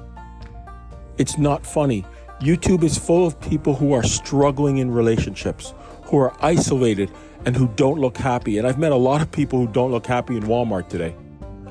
It's 1.18 1.38
not 1.38 1.66
funny. 1.66 2.04
YouTube 2.40 2.82
is 2.82 2.98
full 2.98 3.26
of 3.26 3.40
people 3.40 3.74
who 3.74 3.92
are 3.92 4.02
struggling 4.02 4.78
in 4.78 4.90
relationships, 4.90 5.74
who 6.04 6.18
are 6.18 6.34
isolated 6.40 7.10
and 7.44 7.56
who 7.56 7.68
don't 7.76 8.00
look 8.00 8.16
happy. 8.16 8.58
And 8.58 8.66
I've 8.66 8.78
met 8.78 8.92
a 8.92 8.96
lot 8.96 9.20
of 9.20 9.30
people 9.30 9.58
who 9.60 9.72
don't 9.72 9.90
look 9.90 10.06
happy 10.06 10.36
in 10.36 10.44
Walmart 10.44 10.88
today. 10.88 11.14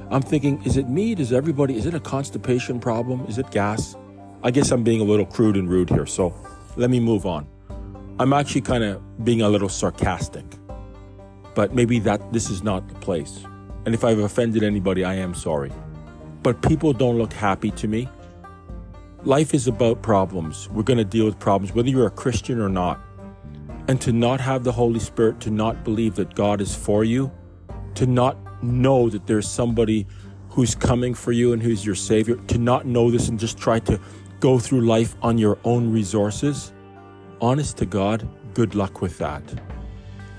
I'm 0.10 0.22
thinking, 0.22 0.62
is 0.64 0.78
it 0.78 0.90
me? 0.90 1.16
Does 1.16 1.32
everybody, 1.32 1.78
is 1.78 1.86
it 1.86 1.94
a 1.94 2.00
constipation 2.00 2.80
problem? 2.80 3.26
Is 3.28 3.38
it 3.38 3.50
gas? 3.52 3.96
I 4.44 4.52
guess 4.52 4.72
I'm 4.72 4.84
being 4.84 5.00
a 5.00 5.04
little 5.04 5.26
crude 5.26 5.56
and 5.56 5.70
rude 5.70 5.90
here, 5.90 6.06
so 6.06 6.34
let 6.76 6.90
me 6.90 7.00
move 7.00 7.26
on. 7.26 7.48
I'm 8.20 8.34
actually 8.34 8.62
kind 8.62 8.84
of 8.84 9.24
being 9.24 9.42
a 9.42 9.50
little 9.50 9.70
sarcastic, 9.70 10.46
but 11.56 11.74
maybe 11.74 12.00
that 12.00 12.34
this 12.34 12.50
is 12.50 12.62
not 12.62 12.88
the 12.88 12.96
place. 12.96 13.46
And 13.86 13.96
if 13.96 14.04
I've 14.04 14.20
offended 14.20 14.64
anybody, 14.64 15.04
I 15.04 15.16
am 15.16 15.34
sorry. 15.34 15.72
But 16.44 16.62
people 16.62 16.94
don't 16.94 17.18
look 17.18 17.34
happy 17.34 17.72
to 17.72 17.88
me. 17.88 18.10
Life 19.24 19.54
is 19.54 19.68
about 19.68 20.02
problems. 20.02 20.70
We're 20.70 20.84
going 20.84 20.98
to 20.98 21.06
deal 21.06 21.26
with 21.26 21.40
problems, 21.40 21.74
whether 21.74 21.90
you're 21.90 22.08
a 22.08 22.12
Christian 22.12 22.60
or 22.60 22.70
not. 22.70 23.00
And 23.88 24.00
to 24.02 24.12
not 24.12 24.40
have 24.42 24.64
the 24.64 24.72
Holy 24.72 25.00
Spirit, 25.00 25.40
to 25.42 25.52
not 25.52 25.84
believe 25.84 26.16
that 26.16 26.36
God 26.36 26.62
is 26.62 26.76
for 26.76 27.04
you, 27.04 27.32
to 27.96 28.06
not 28.06 28.38
know 28.64 29.10
that 29.10 29.28
there's 29.28 29.48
somebody 29.48 30.08
who's 30.50 30.76
coming 30.76 31.14
for 31.14 31.32
you 31.32 31.54
and 31.54 31.62
who's 31.62 31.86
your 31.86 31.96
savior, 31.96 32.36
to 32.48 32.58
not 32.58 32.86
know 32.86 33.10
this 33.10 33.30
and 33.30 33.40
just 33.40 33.58
try 33.58 33.80
to 33.80 34.00
go 34.40 34.60
through 34.60 34.82
life 34.82 35.16
on 35.22 35.38
your 35.38 35.58
own 35.64 35.92
resources, 35.92 36.74
honest 37.40 37.78
to 37.78 37.86
God, 37.86 38.28
good 38.54 38.76
luck 38.76 39.02
with 39.02 39.18
that. 39.20 39.44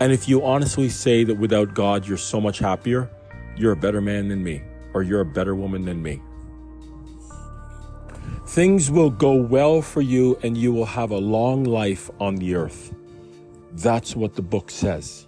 And 0.01 0.13
if 0.13 0.29
you 0.29 0.45
honestly 0.45 0.89
say 0.89 1.25
that 1.25 1.37
without 1.37 1.75
God 1.75 2.07
you're 2.07 2.17
so 2.17 2.41
much 2.41 2.59
happier, 2.59 3.09
you're 3.57 3.73
a 3.73 3.77
better 3.77 4.01
man 4.01 4.29
than 4.29 4.43
me, 4.43 4.63
or 4.95 5.03
you're 5.03 5.21
a 5.21 5.27
better 5.27 5.55
woman 5.55 5.85
than 5.85 6.03
me. 6.03 6.23
Things 8.47 8.91
will 8.91 9.11
go 9.11 9.35
well 9.35 9.83
for 9.83 10.01
you 10.01 10.39
and 10.43 10.57
you 10.57 10.73
will 10.73 10.87
have 10.87 11.11
a 11.11 11.19
long 11.19 11.65
life 11.65 12.11
on 12.21 12.37
the 12.37 12.55
earth. 12.55 12.95
That's 13.73 14.15
what 14.15 14.35
the 14.35 14.43
book 14.43 14.71
says. 14.71 15.27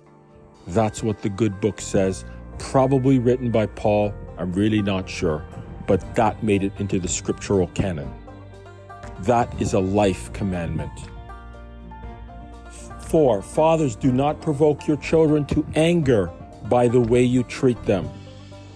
That's 0.67 1.03
what 1.03 1.23
the 1.23 1.29
good 1.29 1.61
book 1.61 1.81
says 1.81 2.25
probably 2.59 3.19
written 3.19 3.51
by 3.51 3.67
Paul. 3.67 4.13
I'm 4.39 4.53
really 4.53 4.83
not 4.83 5.09
sure, 5.09 5.45
but 5.87 6.15
that 6.15 6.43
made 6.43 6.63
it 6.63 6.73
into 6.79 6.99
the 6.99 7.09
scriptural 7.09 7.69
canon. 7.69 8.13
That 9.21 9.61
is 9.61 9.75
a 9.75 9.81
life 9.81 10.33
commandment. 10.33 10.93
4 13.09 13.43
Fathers, 13.43 13.97
do 13.97 14.13
not 14.13 14.41
provoke 14.41 14.87
your 14.87 14.97
children 14.97 15.45
to 15.47 15.65
anger 15.75 16.31
by 16.69 16.89
the 16.89 17.01
way 17.01 17.23
you 17.23 17.43
treat 17.45 17.83
them. 17.85 18.09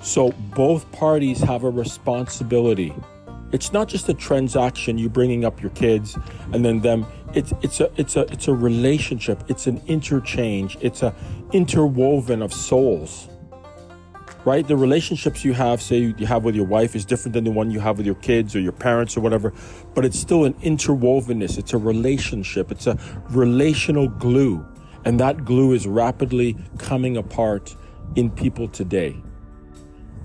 So 0.03 0.31
both 0.55 0.91
parties 0.93 1.41
have 1.41 1.65
a 1.65 1.71
responsibility. 1.71 2.95
It's 3.51 3.73
not 3.73 3.89
just 3.89 4.09
a 4.09 4.15
transaction, 4.15 4.99
you 4.99 5.09
bringing 5.09 5.45
up 5.45 5.61
your 5.63 5.71
kids 5.71 6.19
and 6.53 6.65
then 6.65 6.81
them. 6.81 7.07
It's 7.35 7.53
it's 7.63 7.81
a 7.81 7.91
it's 7.97 8.17
a 8.17 8.21
it's 8.33 8.49
a 8.49 8.55
relationship. 8.55 9.43
It's 9.49 9.67
an 9.67 9.83
interchange. 9.87 10.77
It's 10.81 11.03
a 11.03 11.15
interwoven 11.53 12.43
of 12.43 12.53
souls. 12.53 13.29
Right? 14.45 14.67
The 14.67 14.77
relationships 14.77 15.45
you 15.45 15.53
have, 15.53 15.83
say 15.83 16.15
you 16.17 16.27
have 16.27 16.45
with 16.45 16.55
your 16.55 16.65
wife, 16.65 16.95
is 16.95 17.05
different 17.05 17.35
than 17.35 17.45
the 17.45 17.51
one 17.51 17.71
you 17.71 17.81
have 17.81 17.99
with 17.99 18.07
your 18.07 18.15
kids 18.17 18.55
or 18.55 18.61
your 18.61 18.73
parents 18.73 19.17
or 19.17 19.21
whatever, 19.21 19.53
but 19.95 20.05
it's 20.07 20.19
still 20.19 20.45
an 20.45 20.55
interwovenness. 20.55 21.59
It's 21.59 21.75
a 21.75 21.79
relationship. 21.79 22.71
It's 22.71 22.87
a 22.87 22.97
relational 23.29 24.09
glue. 24.09 24.65
And 25.05 25.19
that 25.21 25.45
glue 25.45 25.73
is 25.73 25.87
rapidly 25.87 26.57
coming 26.79 27.17
apart 27.17 27.75
in 28.17 28.31
people 28.31 28.69
today. 28.69 29.17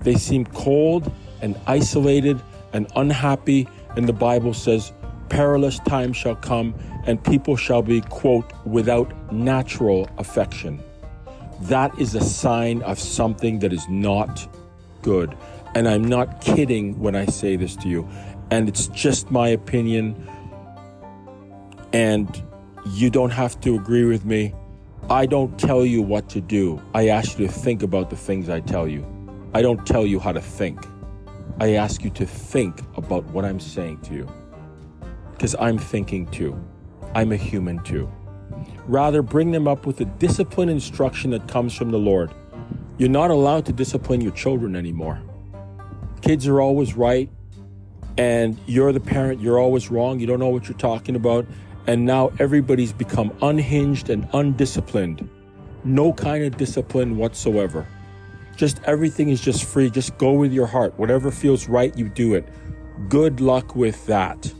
They 0.00 0.16
seem 0.16 0.44
cold 0.46 1.10
and 1.40 1.58
isolated 1.66 2.40
and 2.72 2.90
unhappy, 2.96 3.68
and 3.96 4.08
the 4.08 4.12
Bible 4.12 4.52
says, 4.52 4.92
perilous 5.28 5.78
times 5.80 6.16
shall 6.16 6.36
come, 6.36 6.74
and 7.06 7.22
people 7.22 7.56
shall 7.56 7.82
be, 7.82 8.00
quote, 8.02 8.52
without 8.64 9.32
natural 9.32 10.08
affection. 10.18 10.82
That 11.62 11.98
is 11.98 12.14
a 12.14 12.20
sign 12.20 12.82
of 12.82 12.98
something 12.98 13.60
that 13.60 13.72
is 13.72 13.88
not 13.88 14.46
good. 15.02 15.36
And 15.74 15.88
I'm 15.88 16.04
not 16.04 16.40
kidding 16.40 16.98
when 17.00 17.14
I 17.14 17.26
say 17.26 17.56
this 17.56 17.76
to 17.76 17.88
you. 17.88 18.08
And 18.50 18.68
it's 18.68 18.88
just 18.88 19.30
my 19.30 19.48
opinion. 19.48 20.28
And 21.92 22.42
you 22.86 23.10
don't 23.10 23.30
have 23.30 23.60
to 23.62 23.76
agree 23.76 24.04
with 24.04 24.24
me. 24.24 24.54
I 25.10 25.26
don't 25.26 25.58
tell 25.58 25.84
you 25.84 26.00
what 26.00 26.30
to 26.30 26.40
do. 26.40 26.80
I 26.94 27.08
ask 27.08 27.38
you 27.38 27.46
to 27.46 27.52
think 27.52 27.82
about 27.82 28.08
the 28.08 28.16
things 28.16 28.48
I 28.48 28.60
tell 28.60 28.88
you. 28.88 29.04
I 29.52 29.60
don't 29.60 29.86
tell 29.86 30.06
you 30.06 30.18
how 30.18 30.32
to 30.32 30.40
think. 30.40 30.80
I 31.60 31.74
ask 31.74 32.02
you 32.02 32.08
to 32.10 32.24
think 32.24 32.80
about 32.96 33.24
what 33.26 33.44
I'm 33.44 33.60
saying 33.60 34.00
to 34.02 34.14
you. 34.14 34.32
Because 35.32 35.54
I'm 35.60 35.76
thinking 35.76 36.26
too. 36.28 36.58
I'm 37.14 37.32
a 37.32 37.36
human 37.36 37.82
too. 37.82 38.10
Rather, 38.86 39.20
bring 39.20 39.52
them 39.52 39.68
up 39.68 39.84
with 39.84 39.98
the 39.98 40.06
discipline 40.06 40.70
instruction 40.70 41.32
that 41.32 41.48
comes 41.48 41.74
from 41.74 41.90
the 41.90 41.98
Lord. 41.98 42.32
You're 42.96 43.10
not 43.10 43.30
allowed 43.30 43.66
to 43.66 43.74
discipline 43.74 44.22
your 44.22 44.32
children 44.32 44.74
anymore. 44.74 45.20
Kids 46.22 46.46
are 46.48 46.62
always 46.62 46.94
right, 46.94 47.28
and 48.16 48.58
you're 48.64 48.92
the 48.92 49.00
parent, 49.00 49.38
you're 49.38 49.58
always 49.58 49.90
wrong. 49.90 50.18
You 50.18 50.26
don't 50.26 50.38
know 50.38 50.48
what 50.48 50.66
you're 50.66 50.78
talking 50.78 51.14
about. 51.14 51.46
And 51.86 52.06
now 52.06 52.32
everybody's 52.38 52.92
become 52.92 53.32
unhinged 53.42 54.10
and 54.10 54.28
undisciplined. 54.32 55.28
No 55.84 56.12
kind 56.12 56.44
of 56.44 56.56
discipline 56.56 57.16
whatsoever. 57.16 57.86
Just 58.56 58.80
everything 58.84 59.28
is 59.28 59.40
just 59.40 59.64
free. 59.64 59.90
Just 59.90 60.16
go 60.16 60.32
with 60.32 60.52
your 60.52 60.66
heart. 60.66 60.98
Whatever 60.98 61.30
feels 61.30 61.68
right, 61.68 61.96
you 61.96 62.08
do 62.08 62.34
it. 62.34 62.48
Good 63.08 63.40
luck 63.40 63.74
with 63.74 64.06
that. 64.06 64.52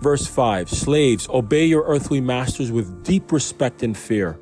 Verse 0.00 0.26
5 0.26 0.68
Slaves, 0.68 1.28
obey 1.28 1.64
your 1.64 1.84
earthly 1.84 2.20
masters 2.20 2.70
with 2.70 3.04
deep 3.04 3.32
respect 3.32 3.82
and 3.82 3.96
fear. 3.96 4.38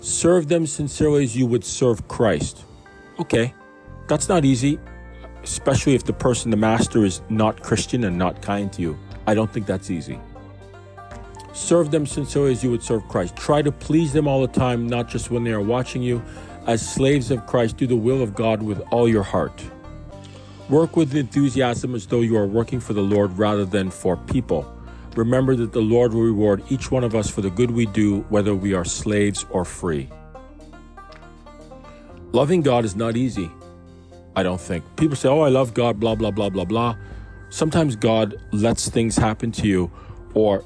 Serve 0.00 0.48
them 0.48 0.66
sincerely 0.66 1.24
as 1.24 1.36
you 1.36 1.46
would 1.46 1.64
serve 1.64 2.08
Christ. 2.08 2.64
Okay, 3.20 3.54
that's 4.08 4.28
not 4.28 4.44
easy, 4.44 4.78
especially 5.44 5.94
if 5.94 6.04
the 6.04 6.12
person, 6.12 6.50
the 6.50 6.56
master, 6.56 7.04
is 7.04 7.22
not 7.28 7.62
Christian 7.62 8.04
and 8.04 8.18
not 8.18 8.42
kind 8.42 8.72
to 8.72 8.82
you. 8.82 8.98
I 9.26 9.34
don't 9.34 9.52
think 9.52 9.66
that's 9.66 9.90
easy. 9.90 10.18
Serve 11.52 11.90
them 11.90 12.06
sincerely 12.06 12.52
as 12.52 12.64
you 12.64 12.70
would 12.70 12.82
serve 12.82 13.06
Christ. 13.08 13.36
Try 13.36 13.62
to 13.62 13.70
please 13.70 14.12
them 14.12 14.26
all 14.26 14.40
the 14.40 14.48
time, 14.48 14.86
not 14.86 15.08
just 15.08 15.30
when 15.30 15.44
they 15.44 15.52
are 15.52 15.60
watching 15.60 16.02
you. 16.02 16.22
As 16.66 16.86
slaves 16.86 17.30
of 17.30 17.46
Christ, 17.46 17.76
do 17.76 17.86
the 17.86 17.96
will 17.96 18.22
of 18.22 18.34
God 18.34 18.62
with 18.62 18.80
all 18.90 19.08
your 19.08 19.22
heart. 19.22 19.62
Work 20.68 20.96
with 20.96 21.14
enthusiasm 21.14 21.94
as 21.94 22.06
though 22.06 22.20
you 22.20 22.36
are 22.36 22.46
working 22.46 22.80
for 22.80 22.94
the 22.94 23.02
Lord 23.02 23.36
rather 23.36 23.64
than 23.64 23.90
for 23.90 24.16
people. 24.16 24.72
Remember 25.16 25.54
that 25.56 25.72
the 25.72 25.80
Lord 25.80 26.14
will 26.14 26.22
reward 26.22 26.62
each 26.70 26.90
one 26.90 27.04
of 27.04 27.14
us 27.14 27.28
for 27.28 27.42
the 27.42 27.50
good 27.50 27.70
we 27.70 27.84
do, 27.86 28.20
whether 28.30 28.54
we 28.54 28.72
are 28.72 28.84
slaves 28.84 29.44
or 29.50 29.64
free. 29.64 30.08
Loving 32.32 32.62
God 32.62 32.86
is 32.86 32.96
not 32.96 33.16
easy, 33.16 33.50
I 34.34 34.42
don't 34.42 34.60
think. 34.60 34.84
People 34.96 35.16
say, 35.16 35.28
oh, 35.28 35.40
I 35.40 35.50
love 35.50 35.74
God, 35.74 36.00
blah, 36.00 36.14
blah, 36.14 36.30
blah, 36.30 36.48
blah, 36.48 36.64
blah. 36.64 36.96
Sometimes 37.50 37.94
God 37.94 38.36
lets 38.52 38.88
things 38.88 39.16
happen 39.16 39.52
to 39.52 39.66
you 39.66 39.90
or 40.32 40.64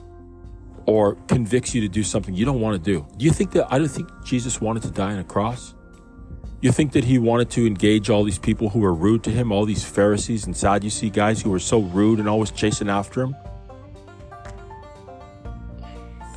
or 0.86 1.16
convicts 1.26 1.74
you 1.74 1.80
to 1.80 1.88
do 1.88 2.02
something 2.02 2.34
you 2.34 2.44
don't 2.44 2.60
want 2.60 2.82
to 2.82 2.92
do. 2.92 3.06
Do 3.16 3.24
you 3.24 3.32
think 3.32 3.50
that 3.52 3.72
I 3.72 3.78
don't 3.78 3.88
think 3.88 4.08
Jesus 4.24 4.60
wanted 4.60 4.84
to 4.84 4.90
die 4.90 5.12
on 5.12 5.18
a 5.18 5.24
cross? 5.24 5.74
You 6.60 6.72
think 6.72 6.92
that 6.92 7.04
he 7.04 7.18
wanted 7.18 7.50
to 7.50 7.66
engage 7.66 8.08
all 8.08 8.24
these 8.24 8.38
people 8.38 8.70
who 8.70 8.78
were 8.78 8.94
rude 8.94 9.22
to 9.24 9.30
him, 9.30 9.52
all 9.52 9.66
these 9.66 9.84
Pharisees 9.84 10.46
and 10.46 10.56
Sadducee 10.56 11.10
guys 11.10 11.42
who 11.42 11.50
were 11.50 11.58
so 11.58 11.80
rude 11.80 12.18
and 12.18 12.28
always 12.28 12.50
chasing 12.50 12.88
after 12.88 13.22
him? 13.22 13.36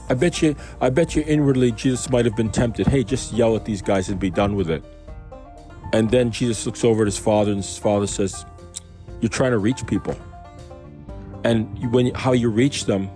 I 0.09 0.15
bet 0.15 0.41
you 0.41 0.55
I 0.81 0.89
bet 0.89 1.15
you 1.15 1.23
inwardly 1.27 1.71
Jesus 1.71 2.09
might 2.09 2.25
have 2.25 2.35
been 2.35 2.49
tempted, 2.49 2.87
hey, 2.87 3.03
just 3.03 3.31
yell 3.31 3.55
at 3.55 3.65
these 3.65 3.81
guys 3.81 4.09
and 4.09 4.19
be 4.19 4.31
done 4.31 4.55
with 4.55 4.69
it. 4.69 4.83
And 5.93 6.09
then 6.09 6.31
Jesus 6.31 6.65
looks 6.65 6.83
over 6.83 7.03
at 7.03 7.07
his 7.07 7.17
father 7.17 7.51
and 7.51 7.63
his 7.63 7.77
father 7.77 8.07
says, 8.07 8.45
You're 9.21 9.29
trying 9.29 9.51
to 9.51 9.59
reach 9.59 9.85
people. 9.85 10.15
And 11.43 11.93
when 11.93 12.13
how 12.15 12.33
you 12.33 12.49
reach 12.49 12.85
them 12.85 13.09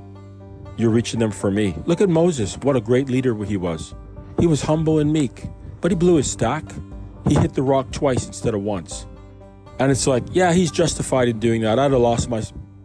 you're 0.78 0.90
reaching 0.90 1.20
them 1.20 1.32
for 1.32 1.52
me. 1.52 1.76
Look 1.86 2.02
at 2.02 2.10
Moses. 2.10 2.58
What 2.58 2.76
a 2.76 2.82
great 2.82 3.10
leader 3.10 3.36
he 3.44 3.58
was. 3.58 3.94
He 4.40 4.48
was 4.48 4.62
humble 4.62 5.00
and 5.00 5.12
meek, 5.12 5.46
but 5.82 5.92
he 5.92 5.96
blew 5.96 6.16
his 6.16 6.30
stack. 6.30 6.64
He 7.28 7.36
hit 7.36 7.54
the 7.54 7.62
rock 7.62 7.92
twice 7.92 8.26
instead 8.28 8.54
of 8.54 8.62
once. 8.62 9.06
And 9.80 9.92
it's 9.92 10.08
like, 10.08 10.24
yeah, 10.32 10.54
he's 10.54 10.72
justified 10.72 11.28
in 11.28 11.40
doing 11.40 11.62
that. 11.62 11.80
I'd 11.80 11.92
have 11.92 12.02
lost 12.02 12.30
my 12.30 12.44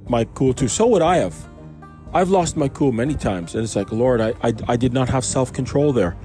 my 0.08 0.24
cool 0.24 0.54
too. 0.54 0.68
So 0.68 0.86
would 0.86 1.02
I 1.02 1.18
have. 1.18 1.34
I've 2.14 2.30
lost 2.30 2.56
my 2.56 2.68
cool 2.68 2.92
many 2.92 3.14
times. 3.14 3.54
And 3.54 3.62
it's 3.62 3.76
like, 3.76 3.92
Lord, 3.92 4.20
I, 4.20 4.32
I, 4.42 4.54
I 4.66 4.76
did 4.76 4.92
not 4.92 5.08
have 5.10 5.24
self 5.24 5.52
control 5.52 5.92
there. 5.92 6.16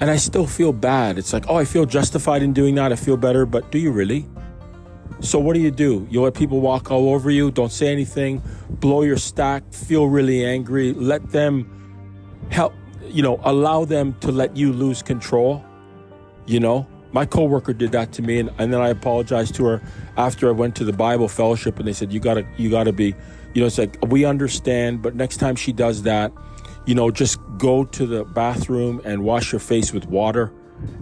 And 0.00 0.10
I 0.10 0.16
still 0.16 0.46
feel 0.46 0.72
bad. 0.72 1.18
It's 1.18 1.32
like, 1.32 1.44
oh, 1.48 1.56
I 1.56 1.64
feel 1.64 1.84
justified 1.84 2.42
in 2.42 2.52
doing 2.52 2.74
that. 2.76 2.92
I 2.92 2.96
feel 2.96 3.16
better. 3.16 3.46
But 3.46 3.70
do 3.70 3.78
you 3.78 3.90
really? 3.90 4.26
So 5.20 5.38
what 5.38 5.54
do 5.54 5.60
you 5.60 5.70
do? 5.70 6.06
You 6.10 6.22
let 6.22 6.34
people 6.34 6.60
walk 6.60 6.90
all 6.90 7.10
over 7.10 7.30
you, 7.30 7.50
don't 7.50 7.72
say 7.72 7.92
anything, 7.92 8.40
blow 8.70 9.02
your 9.02 9.16
stack, 9.16 9.72
feel 9.72 10.06
really 10.06 10.44
angry, 10.44 10.92
let 10.92 11.30
them 11.30 12.46
help, 12.50 12.72
you 13.02 13.22
know, 13.22 13.40
allow 13.42 13.84
them 13.84 14.14
to 14.20 14.30
let 14.30 14.56
you 14.56 14.72
lose 14.72 15.02
control. 15.02 15.64
You 16.46 16.60
know, 16.60 16.86
my 17.12 17.26
coworker 17.26 17.72
did 17.72 17.92
that 17.92 18.12
to 18.12 18.22
me 18.22 18.38
and, 18.38 18.50
and 18.58 18.72
then 18.72 18.80
I 18.80 18.90
apologized 18.90 19.56
to 19.56 19.64
her 19.66 19.82
after 20.16 20.48
I 20.48 20.52
went 20.52 20.76
to 20.76 20.84
the 20.84 20.92
Bible 20.92 21.28
fellowship 21.28 21.78
and 21.78 21.88
they 21.88 21.92
said, 21.92 22.12
You 22.12 22.20
gotta 22.20 22.46
you 22.56 22.70
gotta 22.70 22.92
be 22.92 23.14
you 23.54 23.62
know, 23.62 23.66
it's 23.66 23.78
like 23.78 23.98
we 24.06 24.24
understand, 24.24 25.02
but 25.02 25.16
next 25.16 25.38
time 25.38 25.56
she 25.56 25.72
does 25.72 26.02
that, 26.02 26.32
you 26.86 26.94
know, 26.94 27.10
just 27.10 27.40
go 27.56 27.84
to 27.84 28.06
the 28.06 28.24
bathroom 28.24 29.00
and 29.04 29.24
wash 29.24 29.52
your 29.52 29.58
face 29.58 29.92
with 29.92 30.06
water 30.06 30.52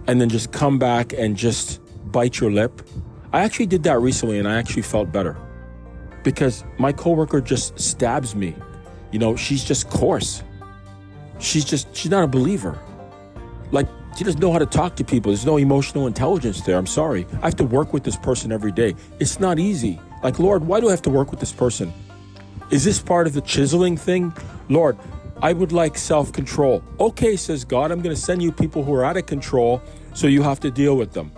and 0.07 0.19
then 0.19 0.27
just 0.27 0.51
come 0.51 0.79
back 0.79 1.13
and 1.13 1.37
just 1.37 1.81
bite 2.11 2.39
your 2.39 2.51
lip 2.51 2.81
I 3.33 3.41
actually 3.41 3.65
did 3.65 3.83
that 3.83 3.99
recently 3.99 4.39
and 4.39 4.47
I 4.47 4.57
actually 4.57 4.83
felt 4.83 5.11
better 5.11 5.37
because 6.23 6.63
my 6.77 6.91
coworker 6.91 7.41
just 7.41 7.79
stabs 7.79 8.35
me. 8.35 8.55
You 9.11 9.19
know, 9.19 9.35
she's 9.35 9.63
just 9.63 9.89
coarse. 9.89 10.43
She's 11.39 11.65
just, 11.65 11.95
she's 11.95 12.11
not 12.11 12.23
a 12.23 12.27
believer. 12.27 12.79
Like, 13.71 13.87
she 14.17 14.23
doesn't 14.23 14.41
know 14.41 14.51
how 14.51 14.59
to 14.59 14.65
talk 14.65 14.95
to 14.95 15.03
people. 15.03 15.31
There's 15.31 15.45
no 15.45 15.57
emotional 15.57 16.07
intelligence 16.07 16.61
there. 16.61 16.77
I'm 16.77 16.87
sorry. 16.87 17.27
I 17.41 17.45
have 17.45 17.55
to 17.57 17.63
work 17.63 17.93
with 17.93 18.03
this 18.03 18.17
person 18.17 18.51
every 18.51 18.71
day. 18.71 18.95
It's 19.19 19.39
not 19.39 19.59
easy. 19.59 20.01
Like, 20.23 20.39
Lord, 20.39 20.65
why 20.65 20.79
do 20.79 20.87
I 20.87 20.91
have 20.91 21.03
to 21.03 21.09
work 21.09 21.29
with 21.29 21.39
this 21.39 21.51
person? 21.51 21.93
Is 22.71 22.83
this 22.83 22.99
part 22.99 23.27
of 23.27 23.33
the 23.33 23.41
chiseling 23.41 23.95
thing? 23.95 24.33
Lord, 24.69 24.97
I 25.41 25.53
would 25.53 25.71
like 25.71 25.97
self 25.97 26.33
control. 26.33 26.83
Okay, 26.99 27.35
says 27.35 27.63
God, 27.63 27.91
I'm 27.91 28.01
going 28.01 28.15
to 28.15 28.21
send 28.21 28.41
you 28.41 28.51
people 28.51 28.83
who 28.83 28.93
are 28.93 29.05
out 29.05 29.17
of 29.17 29.27
control, 29.27 29.81
so 30.13 30.25
you 30.25 30.41
have 30.41 30.59
to 30.61 30.71
deal 30.71 30.97
with 30.97 31.13
them. 31.13 31.31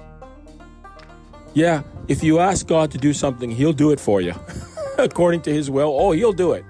Yeah, 1.53 1.83
if 2.07 2.23
you 2.23 2.39
ask 2.39 2.67
God 2.67 2.91
to 2.91 2.97
do 2.97 3.13
something, 3.13 3.49
He'll 3.49 3.73
do 3.73 3.91
it 3.91 3.99
for 3.99 4.21
you 4.21 4.33
according 4.97 5.41
to 5.41 5.53
His 5.53 5.69
will. 5.69 5.95
Oh, 5.97 6.11
He'll 6.11 6.33
do 6.33 6.53
it. 6.53 6.65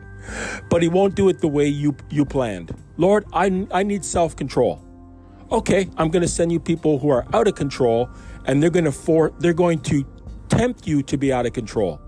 But 0.70 0.82
He 0.82 0.88
won't 0.88 1.16
do 1.16 1.30
it 1.30 1.40
the 1.40 1.48
way 1.48 1.68
you, 1.68 1.96
you 2.10 2.26
planned. 2.26 2.74
Lord, 2.98 3.26
I, 3.34 3.68
I 3.72 3.84
need 3.84 4.06
self 4.06 4.36
control. 4.36 4.84
Okay, 5.52 5.90
I'm 5.98 6.10
going 6.10 6.22
to 6.22 6.28
send 6.28 6.52
you 6.52 6.60
people 6.60 7.00
who 7.00 7.10
are 7.10 7.26
out 7.34 7.48
of 7.48 7.56
control 7.56 8.10
and 8.46 8.62
they're 8.62 8.70
going 8.70 8.86
to 8.86 8.92
for, 8.92 9.32
they're 9.40 9.54
going 9.54 9.80
to 9.82 10.06
tempt 10.48 10.88
you 10.88 11.02
to 11.04 11.18
be 11.18 11.34
out 11.34 11.46
of 11.46 11.54
control. 11.54 12.00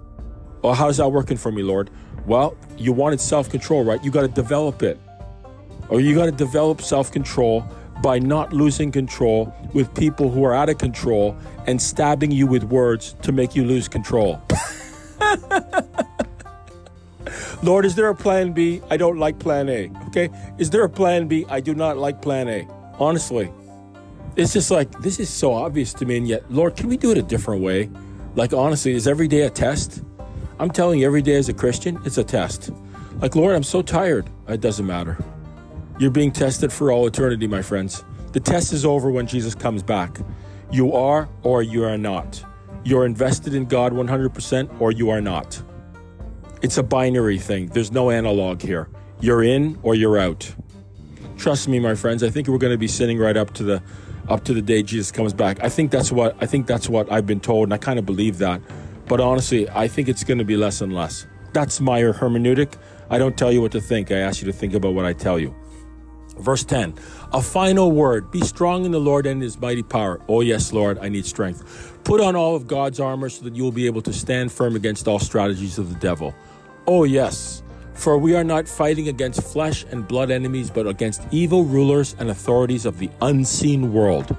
Well, 0.62 0.74
how's 0.74 0.98
that 0.98 1.10
working 1.10 1.38
for 1.38 1.52
me, 1.52 1.64
Lord? 1.64 1.90
Well, 2.26 2.56
you 2.78 2.94
wanted 2.94 3.20
self 3.20 3.50
control, 3.50 3.84
right? 3.84 4.04
You 4.04 4.12
got 4.12 4.22
to 4.22 4.28
develop 4.28 4.84
it. 4.84 5.00
Or 5.90 6.00
you 6.00 6.16
got 6.16 6.26
to 6.26 6.32
develop 6.32 6.82
self 6.82 7.12
control 7.12 7.68
by 8.02 8.20
not 8.20 8.52
losing 8.54 8.92
control 8.92 9.54
with 9.74 9.94
people 9.94 10.30
who 10.30 10.44
are 10.44 10.54
out 10.54 10.70
of 10.70 10.78
control 10.78 11.38
and 11.68 11.82
stabbing 11.82 12.32
you 12.32 12.48
with 12.48 12.64
words 12.64 13.16
to 13.22 13.32
make 13.32 13.56
you 13.56 13.64
lose 13.64 13.88
control. 13.88 14.42
Lord, 17.64 17.86
is 17.86 17.96
there 17.96 18.10
a 18.10 18.16
plan 18.16 18.54
B? 18.54 18.82
I 18.90 18.98
don't 18.98 19.18
like 19.18 19.38
plan 19.38 19.70
A. 19.70 19.92
Okay? 20.08 20.30
Is 20.58 20.72
there 20.72 20.84
a 20.84 20.90
plan 20.90 21.28
B? 21.28 21.46
I 21.48 21.60
do 21.60 21.76
not 21.76 21.98
like 21.98 22.22
plan 22.22 22.50
A. 22.50 22.68
Honestly. 23.00 23.52
It's 24.36 24.54
just 24.54 24.72
like, 24.72 24.90
this 25.02 25.20
is 25.20 25.30
so 25.30 25.54
obvious 25.54 25.94
to 25.96 26.06
me. 26.06 26.18
And 26.18 26.28
yet, 26.28 26.52
Lord, 26.52 26.76
can 26.76 26.88
we 26.88 26.98
do 26.98 27.12
it 27.12 27.18
a 27.18 27.22
different 27.22 27.62
way? 27.62 27.90
Like, 28.36 28.54
honestly, 28.54 28.94
is 28.94 29.08
every 29.08 29.28
day 29.28 29.42
a 29.42 29.50
test? 29.50 30.04
I'm 30.58 30.72
telling 30.72 31.00
you, 31.00 31.06
every 31.06 31.22
day 31.22 31.36
as 31.36 31.50
a 31.50 31.54
Christian, 31.54 32.00
it's 32.06 32.18
a 32.18 32.24
test. 32.24 32.72
Like, 33.20 33.36
Lord, 33.36 33.56
I'm 33.56 33.64
so 33.64 33.82
tired. 33.82 34.30
It 34.48 34.62
doesn't 34.62 34.86
matter. 34.86 35.18
You're 36.02 36.10
being 36.10 36.32
tested 36.32 36.74
for 36.74 36.92
all 36.92 37.06
eternity, 37.06 37.46
my 37.46 37.62
friends. 37.62 38.04
The 38.32 38.40
test 38.40 38.74
is 38.74 38.86
over 38.86 39.12
when 39.12 39.28
Jesus 39.28 39.54
comes 39.54 39.84
back. 39.84 40.18
You 40.72 40.94
are 40.94 41.30
or 41.44 41.62
you 41.62 41.84
are 41.84 41.96
not. 41.96 42.44
You're 42.84 43.06
invested 43.06 43.54
in 43.54 43.66
God 43.66 43.94
100% 43.94 44.82
or 44.82 44.92
you 44.92 45.12
are 45.12 45.22
not. 45.22 45.62
It's 46.64 46.80
a 46.80 46.82
binary 46.82 47.38
thing. 47.38 47.68
There's 47.68 47.92
no 47.92 48.10
analog 48.10 48.64
here. 48.64 48.90
You're 49.20 49.44
in 49.44 49.78
or 49.84 49.94
you're 49.94 50.18
out. 50.18 50.52
Trust 51.38 51.68
me, 51.68 51.78
my 51.78 51.94
friends. 51.94 52.24
I 52.24 52.32
think 52.32 52.48
we're 52.48 52.58
going 52.58 52.74
to 52.74 52.80
be 52.80 52.88
sitting 52.88 53.20
right 53.20 53.38
up 53.38 53.54
to 53.54 53.64
the 53.64 53.84
up 54.28 54.44
to 54.46 54.56
the 54.56 54.62
day 54.64 54.82
Jesus 54.82 55.12
comes 55.12 55.34
back. 55.34 55.64
I 55.64 55.70
think 55.70 55.92
that's 55.92 56.12
what 56.12 56.36
I 56.42 56.48
think 56.48 56.66
that's 56.66 56.90
what 56.90 57.12
I've 57.12 57.28
been 57.28 57.40
told, 57.40 57.68
and 57.68 57.76
I 57.76 57.78
kind 57.78 58.00
of 58.00 58.08
believe 58.08 58.40
that. 58.40 58.60
But 59.06 59.20
honestly, 59.20 59.70
I 59.70 59.88
think 59.88 60.10
it's 60.10 60.24
going 60.24 60.40
to 60.40 60.46
be 60.46 60.58
less 60.58 60.82
and 60.82 60.96
less. 60.96 61.28
That's 61.54 61.80
my 61.80 62.02
hermeneutic. 62.02 62.74
I 63.12 63.20
don't 63.20 63.38
tell 63.38 63.52
you 63.52 63.62
what 63.62 63.72
to 63.74 63.82
think. 63.82 64.10
I 64.10 64.18
ask 64.18 64.42
you 64.42 64.48
to 64.48 64.58
think 64.58 64.74
about 64.74 64.96
what 64.96 65.06
I 65.06 65.14
tell 65.14 65.38
you. 65.38 65.56
Verse 66.42 66.64
10, 66.64 66.96
a 67.34 67.42
final 67.42 67.92
word. 67.92 68.32
Be 68.32 68.42
strong 68.42 68.86
in 68.86 68.92
the 68.92 69.00
Lord 69.00 69.26
and 69.26 69.42
his 69.42 69.60
mighty 69.60 69.84
power. 69.84 70.20
Oh, 70.28 70.42
yes, 70.42 70.74
Lord, 70.74 70.98
I 71.00 71.10
need 71.10 71.26
strength. 71.26 72.00
Put 72.04 72.20
on 72.20 72.36
all 72.36 72.56
of 72.56 72.68
God's 72.68 73.00
armor 73.00 73.30
so 73.30 73.44
that 73.46 73.56
you 73.56 73.64
will 73.64 73.72
be 73.72 73.86
able 73.86 74.02
to 74.02 74.14
stand 74.14 74.52
firm 74.52 74.76
against 74.76 75.08
all 75.08 75.20
strategies 75.20 75.78
of 75.78 75.90
the 75.90 76.00
devil. 76.00 76.36
Oh, 76.88 77.04
yes, 77.04 77.62
for 77.94 78.18
we 78.18 78.36
are 78.36 78.44
not 78.44 78.68
fighting 78.68 79.08
against 79.08 79.44
flesh 79.44 79.86
and 79.92 80.08
blood 80.08 80.32
enemies, 80.32 80.72
but 80.72 80.88
against 80.88 81.22
evil 81.32 81.64
rulers 81.64 82.16
and 82.18 82.30
authorities 82.30 82.86
of 82.86 82.98
the 82.98 83.10
unseen 83.22 83.94
world. 83.94 84.36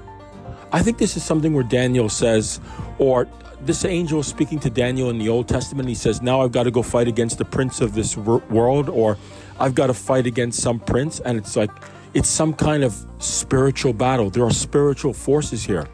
I 0.73 0.81
think 0.81 0.97
this 0.97 1.15
is 1.15 1.23
something 1.23 1.53
where 1.53 1.63
Daniel 1.63 2.09
says, 2.09 2.59
or 2.97 3.27
this 3.61 3.85
angel 3.85 4.19
is 4.19 4.27
speaking 4.27 4.59
to 4.59 4.69
Daniel 4.69 5.09
in 5.09 5.17
the 5.17 5.29
Old 5.29 5.47
Testament. 5.47 5.87
He 5.87 5.95
says, 5.95 6.21
Now 6.21 6.41
I've 6.41 6.51
got 6.51 6.63
to 6.63 6.71
go 6.71 6.81
fight 6.81 7.07
against 7.07 7.37
the 7.37 7.45
prince 7.45 7.79
of 7.79 7.93
this 7.93 8.17
world, 8.17 8.89
or 8.89 9.17
I've 9.59 9.75
got 9.75 9.87
to 9.87 9.93
fight 9.93 10.25
against 10.25 10.61
some 10.61 10.79
prince. 10.79 11.19
And 11.19 11.37
it's 11.37 11.55
like, 11.55 11.71
it's 12.13 12.29
some 12.29 12.53
kind 12.53 12.83
of 12.83 12.95
spiritual 13.19 13.93
battle. 13.93 14.29
There 14.29 14.43
are 14.43 14.51
spiritual 14.51 15.13
forces 15.13 15.63
here. 15.63 15.87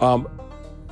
Um, 0.00 0.28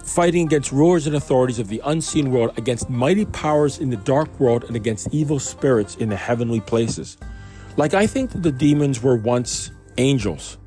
fighting 0.05 0.47
against 0.47 0.73
rulers 0.73 1.07
and 1.07 1.17
authorities 1.17 1.59
of 1.59 1.69
the 1.69 1.81
unseen 1.85 2.31
world, 2.31 2.53
against 2.59 2.91
mighty 2.91 3.25
powers 3.25 3.79
in 3.79 3.91
the 3.91 3.97
dark 3.97 4.41
world, 4.41 4.65
and 4.65 4.77
against 4.77 5.13
evil 5.13 5.39
spirits 5.39 5.97
in 5.97 6.09
the 6.09 6.17
heavenly 6.17 6.61
places. 6.61 7.17
Like, 7.77 7.95
I 7.95 8.07
think 8.07 8.33
that 8.33 8.43
the 8.43 8.53
demons 8.53 9.03
were 9.03 9.17
once 9.17 9.71
angels, 9.97 10.59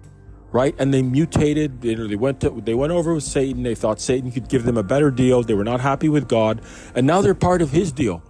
right? 0.51 0.74
And 0.79 0.94
they 0.94 1.01
mutated. 1.01 1.84
You 1.84 1.96
know, 1.96 2.08
they 2.08 2.15
went 2.15 2.41
to, 2.41 2.50
they 2.50 2.74
went 2.74 2.91
over 2.91 3.13
with 3.13 3.24
Satan. 3.24 3.63
They 3.63 3.75
thought 3.75 4.00
Satan 4.00 4.32
could 4.32 4.48
give 4.48 4.63
them 4.63 4.77
a 4.77 4.84
better 4.84 5.12
deal. 5.12 5.44
They 5.44 5.53
were 5.53 5.63
not 5.63 5.82
happy 5.82 6.10
with 6.10 6.27
God, 6.27 6.62
and 6.96 7.05
now 7.05 7.22
they're 7.22 7.36
part 7.36 7.62
of 7.62 7.72
His 7.72 7.91
deal. 7.91 8.24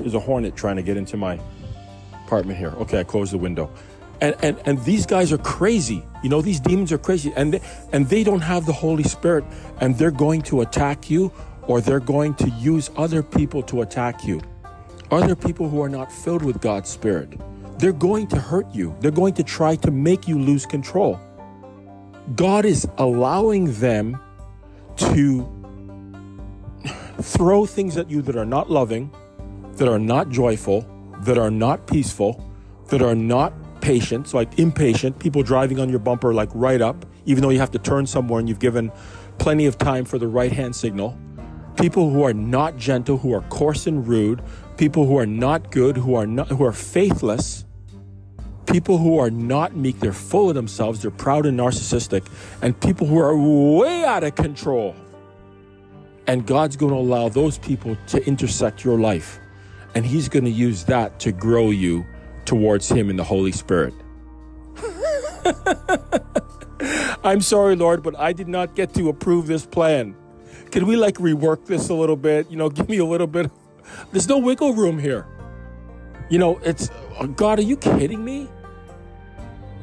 There's 0.00 0.14
a 0.14 0.20
hornet 0.20 0.56
trying 0.56 0.76
to 0.76 0.82
get 0.82 0.96
into 0.96 1.16
my 1.16 1.40
apartment 2.24 2.58
here. 2.58 2.70
Okay, 2.78 3.00
I 3.00 3.04
closed 3.04 3.32
the 3.32 3.38
window. 3.38 3.70
And, 4.20 4.36
and 4.42 4.60
and 4.66 4.84
these 4.84 5.06
guys 5.06 5.32
are 5.32 5.38
crazy. 5.38 6.04
You 6.22 6.28
know 6.28 6.42
these 6.42 6.60
demons 6.60 6.92
are 6.92 6.98
crazy. 6.98 7.32
And 7.36 7.54
they, 7.54 7.60
and 7.92 8.08
they 8.08 8.22
don't 8.22 8.42
have 8.42 8.66
the 8.66 8.72
holy 8.72 9.04
spirit. 9.04 9.44
And 9.80 9.96
they're 9.96 10.10
going 10.10 10.42
to 10.42 10.60
attack 10.60 11.10
you 11.10 11.32
or 11.62 11.80
they're 11.80 12.00
going 12.00 12.34
to 12.34 12.50
use 12.50 12.90
other 12.96 13.22
people 13.22 13.62
to 13.64 13.82
attack 13.82 14.24
you. 14.24 14.40
Other 15.10 15.34
people 15.34 15.68
who 15.68 15.82
are 15.82 15.88
not 15.88 16.12
filled 16.12 16.42
with 16.42 16.60
god's 16.60 16.88
spirit. 16.88 17.32
They're 17.78 17.92
going 17.92 18.26
to 18.28 18.38
hurt 18.38 18.72
you. 18.74 18.94
They're 19.00 19.10
going 19.10 19.34
to 19.34 19.42
try 19.42 19.76
to 19.76 19.90
make 19.90 20.28
you 20.28 20.38
lose 20.38 20.66
control. 20.66 21.18
God 22.36 22.64
is 22.64 22.86
allowing 22.98 23.72
them 23.80 24.20
to 24.96 25.48
throw 27.22 27.66
things 27.66 27.96
at 27.96 28.10
you 28.10 28.22
that 28.22 28.36
are 28.36 28.44
not 28.44 28.70
loving 28.70 29.10
that 29.80 29.88
are 29.88 29.98
not 29.98 30.28
joyful 30.28 30.86
that 31.22 31.38
are 31.38 31.50
not 31.50 31.86
peaceful 31.86 32.46
that 32.88 33.00
are 33.00 33.14
not 33.14 33.54
patient, 33.80 34.28
so 34.28 34.36
like 34.36 34.58
impatient, 34.58 35.18
people 35.18 35.42
driving 35.42 35.80
on 35.80 35.88
your 35.88 35.98
bumper 35.98 36.34
like 36.34 36.50
right 36.52 36.82
up, 36.82 37.06
even 37.24 37.42
though 37.42 37.48
you 37.48 37.58
have 37.58 37.70
to 37.70 37.78
turn 37.78 38.06
somewhere 38.06 38.40
and 38.40 38.48
you've 38.48 38.58
given 38.58 38.92
plenty 39.38 39.64
of 39.64 39.78
time 39.78 40.04
for 40.04 40.18
the 40.18 40.28
right 40.28 40.52
hand 40.52 40.76
signal. 40.76 41.18
People 41.76 42.10
who 42.10 42.22
are 42.24 42.34
not 42.34 42.76
gentle, 42.76 43.16
who 43.16 43.32
are 43.32 43.40
coarse 43.42 43.86
and 43.86 44.06
rude, 44.06 44.42
people 44.76 45.06
who 45.06 45.16
are 45.16 45.24
not 45.24 45.70
good, 45.70 45.96
who 45.96 46.14
are 46.14 46.26
not 46.26 46.48
who 46.48 46.62
are 46.62 46.72
faithless, 46.72 47.64
people 48.66 48.98
who 48.98 49.18
are 49.18 49.30
not 49.30 49.74
meek, 49.74 49.98
they're 50.00 50.12
full 50.12 50.50
of 50.50 50.54
themselves, 50.54 51.00
they're 51.00 51.10
proud 51.10 51.46
and 51.46 51.58
narcissistic, 51.58 52.26
and 52.60 52.78
people 52.82 53.06
who 53.06 53.18
are 53.18 53.34
way 53.34 54.04
out 54.04 54.24
of 54.24 54.34
control. 54.34 54.94
And 56.26 56.46
God's 56.46 56.76
going 56.76 56.92
to 56.92 56.98
allow 56.98 57.30
those 57.30 57.56
people 57.56 57.96
to 58.08 58.22
intersect 58.26 58.84
your 58.84 59.00
life. 59.00 59.39
And 59.94 60.06
He's 60.06 60.28
going 60.28 60.44
to 60.44 60.50
use 60.50 60.84
that 60.84 61.18
to 61.20 61.32
grow 61.32 61.70
you 61.70 62.06
towards 62.44 62.88
Him 62.88 63.10
in 63.10 63.16
the 63.16 63.24
Holy 63.24 63.52
Spirit. 63.52 63.94
I'm 67.24 67.40
sorry, 67.40 67.76
Lord, 67.76 68.02
but 68.02 68.18
I 68.18 68.32
did 68.32 68.48
not 68.48 68.74
get 68.74 68.94
to 68.94 69.08
approve 69.08 69.46
this 69.46 69.66
plan. 69.66 70.16
Can 70.70 70.86
we 70.86 70.96
like 70.96 71.16
rework 71.16 71.66
this 71.66 71.88
a 71.88 71.94
little 71.94 72.16
bit? 72.16 72.50
You 72.50 72.56
know, 72.56 72.70
give 72.70 72.88
me 72.88 72.98
a 72.98 73.04
little 73.04 73.26
bit. 73.26 73.50
There's 74.12 74.28
no 74.28 74.38
wiggle 74.38 74.74
room 74.74 74.98
here. 74.98 75.26
You 76.28 76.38
know, 76.38 76.58
it's 76.58 76.90
uh, 77.18 77.26
God, 77.26 77.58
are 77.58 77.62
you 77.62 77.76
kidding 77.76 78.24
me? 78.24 78.48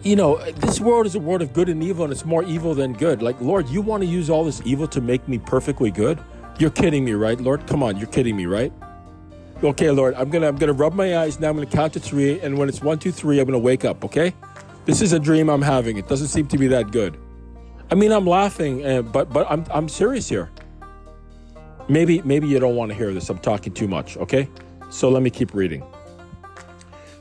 You 0.03 0.15
know, 0.15 0.37
this 0.51 0.79
world 0.79 1.05
is 1.05 1.15
a 1.15 1.19
world 1.19 1.41
of 1.41 1.53
good 1.53 1.67
and 1.67 1.83
evil, 1.83 2.05
and 2.05 2.13
it's 2.13 2.23
more 2.23 2.43
evil 2.43 2.73
than 2.73 2.93
good. 2.93 3.21
Like, 3.21 3.39
Lord, 3.41 3.67
you 3.67 3.81
want 3.81 4.01
to 4.03 4.07
use 4.07 4.29
all 4.29 4.45
this 4.45 4.61
evil 4.63 4.87
to 4.87 5.01
make 5.01 5.27
me 5.27 5.37
perfectly 5.37 5.91
good? 5.91 6.19
You're 6.59 6.69
kidding 6.69 7.03
me, 7.03 7.13
right, 7.13 7.39
Lord? 7.39 7.67
Come 7.67 7.83
on, 7.83 7.97
you're 7.97 8.07
kidding 8.07 8.35
me, 8.35 8.45
right? 8.45 8.71
Okay, 9.63 9.89
Lord, 9.89 10.13
I'm 10.13 10.29
gonna 10.29 10.47
I'm 10.47 10.55
gonna 10.55 10.73
rub 10.73 10.93
my 10.93 11.17
eyes 11.17 11.39
now. 11.39 11.49
I'm 11.49 11.55
gonna 11.55 11.65
count 11.65 11.93
to 11.93 11.99
three, 11.99 12.39
and 12.41 12.59
when 12.59 12.69
it's 12.69 12.81
one, 12.81 12.99
two, 12.99 13.11
three, 13.11 13.39
I'm 13.39 13.45
gonna 13.45 13.57
wake 13.57 13.85
up. 13.85 14.05
Okay, 14.05 14.33
this 14.85 15.01
is 15.01 15.13
a 15.13 15.19
dream 15.19 15.49
I'm 15.49 15.63
having. 15.63 15.97
It 15.97 16.07
doesn't 16.07 16.27
seem 16.27 16.47
to 16.49 16.59
be 16.59 16.67
that 16.67 16.91
good. 16.91 17.17
I 17.89 17.95
mean, 17.95 18.11
I'm 18.11 18.27
laughing, 18.27 18.85
uh, 18.85 19.01
but 19.01 19.33
but 19.33 19.47
I'm 19.49 19.65
I'm 19.71 19.89
serious 19.89 20.29
here. 20.29 20.51
Maybe 21.89 22.21
maybe 22.21 22.47
you 22.47 22.59
don't 22.59 22.75
want 22.75 22.91
to 22.91 22.95
hear 22.95 23.11
this. 23.15 23.31
I'm 23.31 23.39
talking 23.39 23.73
too 23.73 23.87
much. 23.87 24.15
Okay, 24.17 24.47
so 24.91 25.09
let 25.09 25.23
me 25.23 25.31
keep 25.31 25.55
reading. 25.55 25.83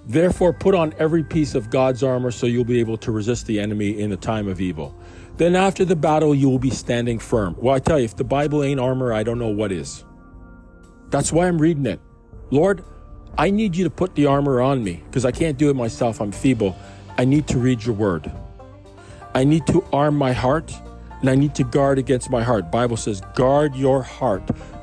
Therefore, 0.05 0.53
put 0.53 0.75
on 0.75 0.95
every 0.99 1.25
piece 1.25 1.55
of 1.55 1.71
God's 1.71 2.03
armor 2.03 2.31
so 2.31 2.47
you'll 2.47 2.65
be 2.65 2.81
able 2.81 2.99
to 2.99 3.13
resist 3.13 3.47
the 3.47 3.59
enemy 3.59 3.99
in 3.99 4.11
the 4.11 4.17
time 4.17 4.47
of 4.47 4.61
evil. 4.61 4.95
Then, 5.39 5.57
after 5.57 5.87
the 5.87 5.97
battle, 5.97 6.35
you 6.35 6.51
will 6.51 6.59
be 6.59 6.71
standing 6.71 7.19
firm. 7.19 7.57
Well, 7.59 7.75
I 7.75 7.79
tell 7.79 7.99
you, 7.99 8.05
if 8.05 8.17
the 8.17 8.25
Bible 8.25 8.63
ain't 8.63 8.79
armor, 8.79 9.13
I 9.13 9.23
don't 9.23 9.39
know 9.39 9.49
what 9.49 9.73
is. 9.73 10.05
That's 11.09 11.33
why 11.33 11.49
I'm 11.49 11.61
reading 11.61 11.87
it. 11.87 12.01
Lord, 12.51 12.85
I 13.39 13.51
need 13.51 13.77
you 13.77 13.85
to 13.85 13.91
put 13.91 14.15
the 14.15 14.27
armor 14.27 14.61
on 14.61 14.83
me 14.83 15.03
because 15.07 15.25
I 15.25 15.31
can't 15.31 15.59
do 15.59 15.69
it 15.71 15.77
myself. 15.77 16.21
I'm 16.21 16.33
feeble. 16.33 16.77
I 17.19 17.25
need 17.25 17.47
to 17.49 17.59
read 17.59 17.85
your 17.85 17.95
word. 17.95 18.31
I 19.35 19.45
need 19.45 19.67
to 19.67 19.85
arm 19.93 20.17
my 20.17 20.33
heart 20.33 20.73
and 21.21 21.29
I 21.29 21.35
need 21.35 21.55
to 21.57 21.65
guard 21.65 21.99
against 21.99 22.31
my 22.31 22.43
heart. 22.43 22.71
Bible 22.71 22.97
says, 22.97 23.21
guard 23.35 23.75
your 23.75 24.03
heart. 24.03 24.43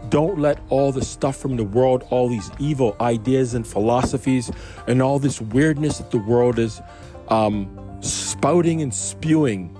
Don't 0.09 0.37
let 0.39 0.59
all 0.69 0.91
the 0.91 1.03
stuff 1.03 1.37
from 1.37 1.55
the 1.55 1.63
world, 1.63 2.05
all 2.09 2.29
these 2.29 2.51
evil 2.59 2.95
ideas 2.99 3.53
and 3.53 3.65
philosophies, 3.65 4.51
and 4.87 5.01
all 5.01 5.17
this 5.17 5.41
weirdness 5.41 5.97
that 5.97 6.11
the 6.11 6.19
world 6.19 6.59
is 6.59 6.81
um, 7.29 7.97
spouting 8.01 8.81
and 8.81 8.93
spewing, 8.93 9.75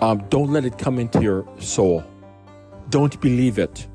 um, 0.00 0.24
don't 0.28 0.50
let 0.52 0.64
it 0.64 0.78
come 0.78 0.98
into 0.98 1.20
your 1.20 1.46
soul. 1.58 2.04
Don't 2.90 3.20
believe 3.20 3.58
it. 3.58 3.86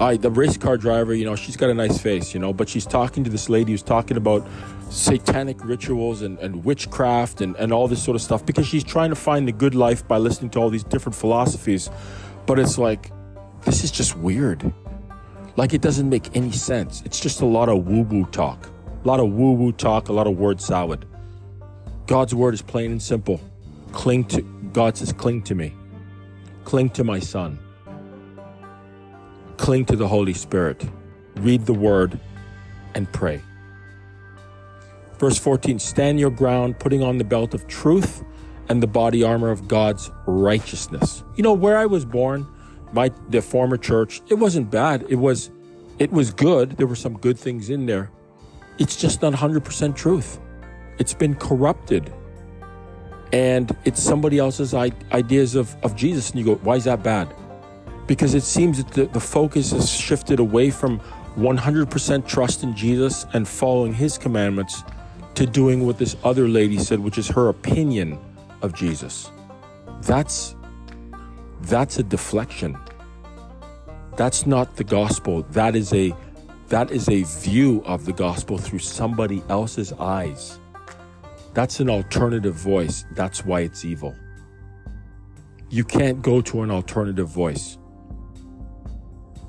I, 0.00 0.16
the 0.16 0.30
race 0.30 0.56
car 0.56 0.76
driver, 0.76 1.12
you 1.12 1.24
know, 1.24 1.34
she's 1.34 1.56
got 1.56 1.70
a 1.70 1.74
nice 1.74 1.98
face, 1.98 2.32
you 2.32 2.38
know, 2.38 2.52
but 2.52 2.68
she's 2.68 2.86
talking 2.86 3.24
to 3.24 3.30
this 3.30 3.48
lady 3.48 3.72
who's 3.72 3.82
talking 3.82 4.16
about 4.16 4.46
satanic 4.90 5.64
rituals 5.64 6.22
and, 6.22 6.38
and 6.38 6.64
witchcraft 6.64 7.40
and, 7.40 7.56
and 7.56 7.72
all 7.72 7.88
this 7.88 8.02
sort 8.02 8.14
of 8.14 8.22
stuff 8.22 8.46
because 8.46 8.66
she's 8.66 8.84
trying 8.84 9.10
to 9.10 9.16
find 9.16 9.48
the 9.48 9.52
good 9.52 9.74
life 9.74 10.06
by 10.06 10.16
listening 10.16 10.50
to 10.50 10.60
all 10.60 10.70
these 10.70 10.84
different 10.84 11.16
philosophies. 11.16 11.90
But 12.46 12.60
it's 12.60 12.78
like, 12.78 13.10
this 13.64 13.82
is 13.82 13.90
just 13.90 14.16
weird. 14.16 14.72
Like, 15.56 15.74
it 15.74 15.80
doesn't 15.80 16.08
make 16.08 16.36
any 16.36 16.52
sense. 16.52 17.02
It's 17.04 17.18
just 17.18 17.40
a 17.40 17.46
lot 17.46 17.68
of 17.68 17.88
woo 17.88 18.02
woo 18.02 18.24
talk, 18.26 18.70
a 19.04 19.08
lot 19.08 19.18
of 19.18 19.32
woo 19.32 19.52
woo 19.52 19.72
talk, 19.72 20.08
a 20.08 20.12
lot 20.12 20.28
of 20.28 20.38
word 20.38 20.60
salad. 20.60 21.06
God's 22.06 22.36
word 22.36 22.54
is 22.54 22.62
plain 22.62 22.92
and 22.92 23.02
simple. 23.02 23.40
Cling 23.90 24.26
to, 24.26 24.42
God 24.72 24.96
says, 24.96 25.12
cling 25.12 25.42
to 25.42 25.56
me, 25.56 25.74
cling 26.64 26.90
to 26.90 27.02
my 27.02 27.18
son 27.18 27.58
Cling 29.68 29.84
to 29.84 29.96
the 29.96 30.08
Holy 30.08 30.32
Spirit, 30.32 30.82
read 31.40 31.66
the 31.66 31.74
Word, 31.74 32.18
and 32.94 33.12
pray. 33.12 33.42
Verse 35.18 35.38
14 35.38 35.78
Stand 35.78 36.18
your 36.18 36.30
ground, 36.30 36.78
putting 36.78 37.02
on 37.02 37.18
the 37.18 37.24
belt 37.24 37.52
of 37.52 37.66
truth 37.66 38.24
and 38.70 38.82
the 38.82 38.86
body 38.86 39.22
armor 39.22 39.50
of 39.50 39.68
God's 39.68 40.10
righteousness. 40.24 41.22
You 41.36 41.42
know, 41.42 41.52
where 41.52 41.76
I 41.76 41.84
was 41.84 42.06
born, 42.06 42.46
my 42.94 43.12
the 43.28 43.42
former 43.42 43.76
church, 43.76 44.22
it 44.30 44.36
wasn't 44.36 44.70
bad. 44.70 45.04
It 45.10 45.16
was 45.16 45.50
It 45.98 46.12
was 46.12 46.30
good. 46.30 46.78
There 46.78 46.86
were 46.86 46.96
some 46.96 47.18
good 47.18 47.38
things 47.38 47.68
in 47.68 47.84
there. 47.84 48.10
It's 48.78 48.96
just 48.96 49.20
not 49.20 49.34
100% 49.34 49.94
truth. 49.94 50.40
It's 50.98 51.12
been 51.12 51.34
corrupted. 51.34 52.10
And 53.34 53.76
it's 53.84 54.02
somebody 54.02 54.38
else's 54.38 54.72
ideas 54.72 55.56
of, 55.56 55.76
of 55.82 55.94
Jesus. 55.94 56.30
And 56.30 56.38
you 56.38 56.46
go, 56.46 56.54
why 56.54 56.76
is 56.76 56.84
that 56.84 57.02
bad? 57.02 57.28
Because 58.08 58.34
it 58.34 58.42
seems 58.42 58.82
that 58.82 58.92
the, 58.92 59.06
the 59.06 59.20
focus 59.20 59.70
has 59.70 59.88
shifted 59.88 60.40
away 60.40 60.70
from 60.70 60.98
100% 61.36 62.26
trust 62.26 62.64
in 62.64 62.74
Jesus 62.74 63.24
and 63.32 63.46
following 63.46 63.94
his 63.94 64.18
commandments 64.18 64.82
to 65.36 65.46
doing 65.46 65.86
what 65.86 65.98
this 65.98 66.16
other 66.24 66.48
lady 66.48 66.78
said, 66.78 66.98
which 66.98 67.16
is 67.16 67.28
her 67.28 67.48
opinion 67.48 68.18
of 68.60 68.74
Jesus. 68.74 69.30
That's 70.02 70.56
that's 71.62 71.98
a 71.98 72.02
deflection. 72.02 72.76
That's 74.16 74.46
not 74.46 74.76
the 74.76 74.84
gospel. 74.84 75.42
That 75.50 75.76
is 75.76 75.92
a 75.92 76.12
that 76.68 76.90
is 76.90 77.08
a 77.08 77.22
view 77.22 77.82
of 77.86 78.04
the 78.04 78.12
gospel 78.12 78.58
through 78.58 78.80
somebody 78.80 79.42
else's 79.48 79.92
eyes. 79.92 80.58
That's 81.54 81.80
an 81.80 81.88
alternative 81.88 82.54
voice. 82.54 83.04
That's 83.12 83.44
why 83.44 83.60
it's 83.60 83.84
evil. 83.84 84.14
You 85.70 85.84
can't 85.84 86.20
go 86.20 86.40
to 86.42 86.62
an 86.62 86.70
alternative 86.70 87.28
voice. 87.28 87.78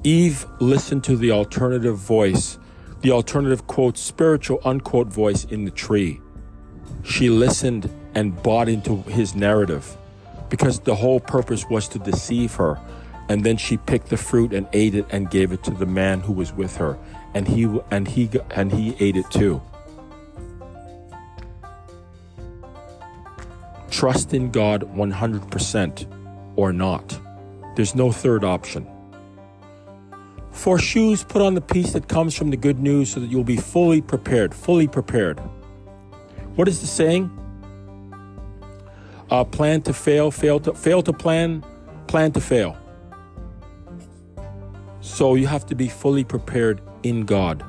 Eve 0.03 0.45
listened 0.59 1.03
to 1.03 1.17
the 1.17 1.31
alternative 1.31 1.97
voice, 1.97 2.57
the 3.01 3.11
alternative 3.11 3.67
quote, 3.67 3.97
spiritual 3.97 4.61
unquote 4.63 5.07
voice 5.07 5.43
in 5.43 5.65
the 5.65 5.71
tree. 5.71 6.21
She 7.03 7.29
listened 7.29 7.89
and 8.15 8.41
bought 8.41 8.69
into 8.69 9.01
his 9.03 9.35
narrative 9.35 9.97
because 10.49 10.79
the 10.79 10.95
whole 10.95 11.19
purpose 11.19 11.65
was 11.69 11.89
to 11.89 11.99
deceive 11.99 12.55
her. 12.55 12.79
And 13.27 13.43
then 13.43 13.57
she 13.57 13.77
picked 13.77 14.09
the 14.09 14.17
fruit 14.17 14.53
and 14.53 14.67
ate 14.73 14.95
it 14.95 15.05
and 15.11 15.29
gave 15.29 15.51
it 15.51 15.63
to 15.63 15.71
the 15.71 15.85
man 15.85 16.21
who 16.21 16.33
was 16.33 16.51
with 16.53 16.77
her, 16.77 16.97
and 17.35 17.47
he 17.47 17.65
and 17.91 18.07
he 18.07 18.27
and 18.51 18.71
he 18.71 18.95
ate 18.99 19.15
it 19.15 19.29
too. 19.29 19.61
Trust 23.91 24.33
in 24.33 24.49
God 24.49 24.81
100% 24.95 26.53
or 26.55 26.73
not. 26.73 27.19
There's 27.75 27.93
no 27.93 28.11
third 28.11 28.43
option. 28.43 28.87
For 30.51 30.77
shoes, 30.77 31.23
put 31.23 31.41
on 31.41 31.53
the 31.53 31.61
piece 31.61 31.93
that 31.93 32.07
comes 32.07 32.35
from 32.35 32.49
the 32.49 32.57
good 32.57 32.79
news 32.79 33.11
so 33.11 33.19
that 33.19 33.27
you'll 33.27 33.43
be 33.43 33.57
fully 33.57 34.01
prepared. 34.01 34.53
Fully 34.53 34.87
prepared. 34.87 35.39
What 36.55 36.67
is 36.67 36.81
the 36.81 36.87
saying? 36.87 37.31
Uh, 39.29 39.43
plan 39.43 39.81
to 39.83 39.93
fail, 39.93 40.31
fail 40.31 40.59
to 40.59 40.73
fail 40.73 41.01
to 41.03 41.13
plan, 41.13 41.63
plan 42.07 42.31
to 42.31 42.41
fail. 42.41 42.77
So 45.01 45.35
you 45.35 45.47
have 45.47 45.65
to 45.67 45.75
be 45.75 45.87
fully 45.87 46.23
prepared 46.23 46.81
in 47.03 47.25
God. 47.25 47.63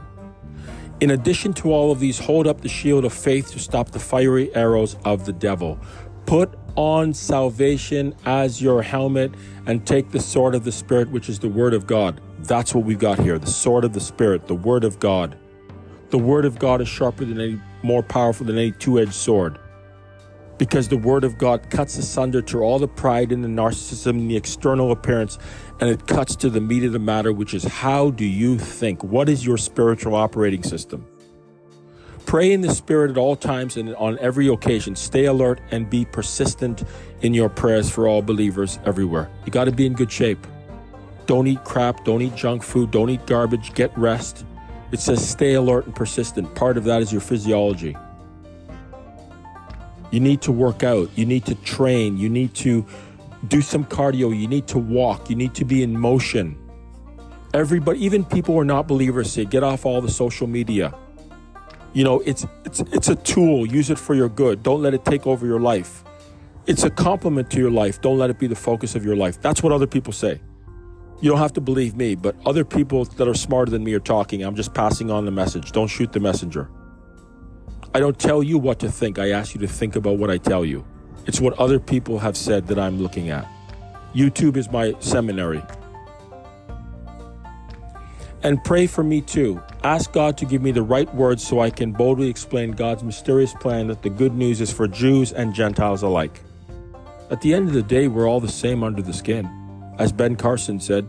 In 1.01 1.11
addition 1.11 1.53
to 1.55 1.73
all 1.73 1.93
of 1.93 2.01
these, 2.01 2.19
hold 2.19 2.47
up 2.47 2.61
the 2.61 2.69
shield 2.69 3.05
of 3.05 3.13
faith 3.13 3.51
to 3.53 3.59
stop 3.59 3.91
the 3.91 3.99
fiery 3.99 4.55
arrows 4.55 4.97
of 5.05 5.25
the 5.25 5.33
devil. 5.33 5.79
Put 6.27 6.59
on 6.77 7.15
salvation 7.15 8.15
as 8.25 8.61
your 8.61 8.83
helmet 8.83 9.33
and 9.67 9.87
take 9.87 10.11
the 10.11 10.21
sword 10.21 10.55
of 10.55 10.65
the 10.65 10.73
Spirit, 10.73 11.11
which 11.11 11.29
is 11.29 11.39
the 11.39 11.49
Word 11.49 11.75
of 11.75 11.87
God. 11.87 12.21
That's 12.45 12.75
what 12.75 12.85
we've 12.85 12.99
got 12.99 13.19
here 13.19 13.39
the 13.39 13.47
sword 13.47 13.85
of 13.85 13.93
the 13.93 14.01
Spirit, 14.01 14.47
the 14.47 14.55
Word 14.55 14.85
of 14.85 14.99
God. 14.99 15.37
The 16.11 16.19
Word 16.19 16.45
of 16.45 16.59
God 16.59 16.81
is 16.81 16.89
sharper 16.89 17.25
than 17.25 17.41
any, 17.41 17.61
more 17.83 18.03
powerful 18.03 18.47
than 18.47 18.59
any 18.59 18.73
two 18.73 18.99
edged 18.99 19.15
sword 19.15 19.59
because 20.61 20.89
the 20.89 20.97
Word 20.99 21.25
of 21.25 21.39
God 21.39 21.71
cuts 21.71 21.97
asunder 21.97 22.43
to 22.43 22.59
all 22.59 22.79
the 22.79 22.87
pride 22.87 23.33
and 23.33 23.43
the 23.43 23.49
narcissism 23.49 24.11
and 24.11 24.31
the 24.31 24.37
external 24.37 24.93
appearance, 24.93 25.39
and 25.81 25.89
it 25.89 26.07
cuts 26.07 26.37
to 26.37 26.51
the 26.51 26.61
meat 26.61 26.85
of 26.85 26.93
the 26.93 26.99
matter, 26.99 27.33
which 27.33 27.55
is 27.55 27.65
how 27.65 28.11
do 28.11 28.27
you 28.27 28.59
think? 28.59 29.03
What 29.03 29.31
is 29.31 29.47
your 29.47 29.57
spiritual 29.57 30.15
operating 30.15 30.63
system? 30.63 31.07
Pray 32.27 32.53
in 32.53 32.61
the 32.61 32.75
Spirit 32.75 33.11
at 33.11 33.17
all 33.17 33.37
times 33.37 33.79
and 33.79 33.97
on 33.97 34.19
every 34.19 34.49
occasion. 34.49 34.95
Stay 34.97 35.25
alert 35.25 35.63
and 35.71 35.89
be 35.89 36.05
persistent 36.05 36.85
in 37.23 37.33
your 37.33 37.49
prayers 37.49 37.89
for 37.89 38.07
all 38.07 38.21
believers 38.21 38.79
everywhere. 38.85 39.31
You 39.47 39.53
got 39.53 39.65
to 39.65 39.73
be 39.73 39.87
in 39.87 39.95
good 39.95 40.13
shape. 40.13 40.47
Don't 41.31 41.47
eat 41.47 41.63
crap, 41.63 42.05
don't 42.05 42.23
eat 42.23 42.35
junk 42.35 42.65
food, 42.65 42.91
don't 42.91 43.09
eat 43.09 43.25
garbage, 43.25 43.73
get 43.75 43.97
rest. 43.97 44.45
It 44.91 44.99
says 44.99 45.25
stay 45.25 45.55
alert 45.55 45.87
and 45.87 45.95
persistent. 45.95 46.53
Part 46.57 46.77
of 46.77 46.83
that 46.87 47.03
is 47.03 47.13
your 47.13 47.21
physiology. 47.21 47.97
You 50.11 50.19
need 50.19 50.43
to 50.43 50.51
work 50.51 50.83
out. 50.83 51.09
You 51.15 51.27
need 51.27 51.47
to 51.47 51.55
train. 51.55 52.17
You 52.17 52.29
need 52.29 52.53
to 52.55 52.85
do 53.47 53.63
some 53.63 53.85
cardio. 53.85 54.37
You 54.37 54.49
need 54.49 54.67
to 54.67 54.79
walk. 54.81 55.31
You 55.31 55.37
need 55.37 55.55
to 55.55 55.65
be 55.65 55.85
in 55.85 55.97
motion. 55.97 56.59
Everybody, 57.55 58.05
even 58.05 58.25
people 58.25 58.55
who 58.55 58.61
are 58.63 58.65
not 58.65 58.89
believers, 58.89 59.31
say, 59.31 59.45
get 59.45 59.63
off 59.63 59.87
all 59.87 60.01
the 60.01 60.11
social 60.11 60.49
media. 60.49 60.93
You 61.93 62.03
know, 62.03 62.19
it's 62.27 62.45
it's 62.65 62.81
it's 62.81 63.09
a 63.09 63.15
tool. 63.15 63.67
Use 63.67 63.89
it 63.89 64.01
for 64.01 64.17
your 64.17 64.29
good. 64.29 64.65
Don't 64.65 64.83
let 64.83 64.95
it 64.95 65.05
take 65.05 65.29
over 65.29 65.47
your 65.47 65.61
life. 65.61 66.03
It's 66.67 66.83
a 66.83 66.91
complement 66.91 67.53
to 67.53 67.61
your 67.61 67.71
life. 67.71 68.01
Don't 68.01 68.19
let 68.19 68.31
it 68.31 68.41
be 68.41 68.49
the 68.49 68.57
focus 68.57 68.97
of 68.97 69.05
your 69.05 69.15
life. 69.15 69.41
That's 69.41 69.63
what 69.63 69.71
other 69.71 69.87
people 69.87 70.13
say. 70.13 70.41
You 71.21 71.29
don't 71.29 71.39
have 71.39 71.53
to 71.55 71.61
believe 71.61 71.97
me, 71.97 72.15
but 72.15 72.35
other 72.47 72.65
people 72.65 73.05
that 73.05 73.29
are 73.29 73.35
smarter 73.35 73.71
than 73.71 73.85
me 73.85 73.93
are 73.93 74.01
talking. 74.01 74.43
I'm 74.43 74.57
just 74.57 74.73
passing 74.73 75.11
on 75.11 75.27
the 75.27 75.31
message. 75.31 75.73
Don't 75.73 75.89
shoot 75.89 76.13
the 76.13 76.21
messenger. 76.21 76.71
I 77.93 78.01
don't 78.01 78.19
tell 78.19 78.43
you 78.43 78.57
what 78.57 78.79
to 78.81 78.91
think. 78.91 79.19
I 79.19 79.31
ask 79.31 79.55
you 79.55 79.61
to 79.61 79.69
think 79.69 79.97
about 79.97 80.17
what 80.17 80.31
I 80.31 80.39
tell 80.39 80.65
you. 80.65 80.85
It's 81.27 81.41
what 81.41 81.59
other 81.59 81.79
people 81.79 82.19
have 82.21 82.37
said 82.37 82.69
that 82.69 82.79
I'm 82.79 83.03
looking 83.03 83.29
at. 83.29 83.47
YouTube 84.15 84.57
is 84.57 84.71
my 84.71 84.95
seminary. 85.01 85.63
And 88.43 88.63
pray 88.65 88.87
for 88.87 89.05
me 89.05 89.21
too. 89.21 89.61
Ask 89.85 90.13
God 90.13 90.39
to 90.39 90.47
give 90.47 90.63
me 90.63 90.73
the 90.73 90.83
right 90.83 91.13
words 91.15 91.47
so 91.47 91.61
I 91.61 91.69
can 91.69 91.93
boldly 91.93 92.31
explain 92.31 92.71
God's 92.71 93.05
mysterious 93.05 93.53
plan 93.53 93.89
that 93.89 94.01
the 94.03 94.09
good 94.09 94.35
news 94.35 94.63
is 94.63 94.73
for 94.73 94.89
Jews 94.89 95.33
and 95.33 95.53
Gentiles 95.53 96.03
alike. 96.03 96.41
At 97.31 97.43
the 97.43 97.53
end 97.53 97.69
of 97.69 97.75
the 97.75 97.83
day, 97.83 98.09
we're 98.09 98.29
all 98.29 98.41
the 98.41 98.49
same 98.49 98.83
under 98.83 99.03
the 99.03 99.13
skin. 99.13 99.60
As 100.01 100.13
Ben 100.13 100.35
Carson 100.35 100.81
said, 100.81 101.07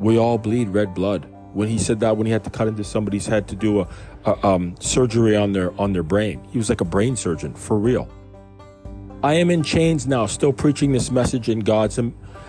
we 0.00 0.18
all 0.18 0.38
bleed 0.38 0.70
red 0.70 0.94
blood. 0.94 1.28
When 1.52 1.68
he 1.68 1.76
said 1.76 2.00
that, 2.00 2.16
when 2.16 2.24
he 2.24 2.32
had 2.32 2.44
to 2.44 2.50
cut 2.50 2.66
into 2.66 2.82
somebody's 2.82 3.26
head 3.26 3.46
to 3.48 3.54
do 3.54 3.80
a, 3.80 3.88
a 4.24 4.46
um, 4.46 4.74
surgery 4.80 5.36
on 5.36 5.52
their 5.52 5.78
on 5.78 5.92
their 5.92 6.02
brain, 6.02 6.42
he 6.50 6.56
was 6.56 6.70
like 6.70 6.80
a 6.80 6.84
brain 6.86 7.14
surgeon 7.14 7.52
for 7.54 7.78
real. 7.78 8.08
I 9.22 9.34
am 9.34 9.50
in 9.50 9.62
chains 9.62 10.06
now, 10.06 10.24
still 10.24 10.54
preaching 10.54 10.92
this 10.92 11.10
message 11.10 11.50
in 11.50 11.60
God's 11.60 12.00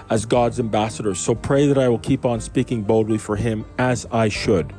as 0.10 0.25
God's 0.25 0.58
ambassador. 0.58 1.13
So 1.13 1.36
pray 1.36 1.67
that 1.67 1.77
I 1.77 1.89
will 1.89 1.99
keep 1.99 2.23
on 2.23 2.39
speaking 2.39 2.84
boldly 2.84 3.17
for 3.17 3.36
Him 3.36 3.65
as 3.77 4.06
I 4.10 4.30
should. 4.30 4.73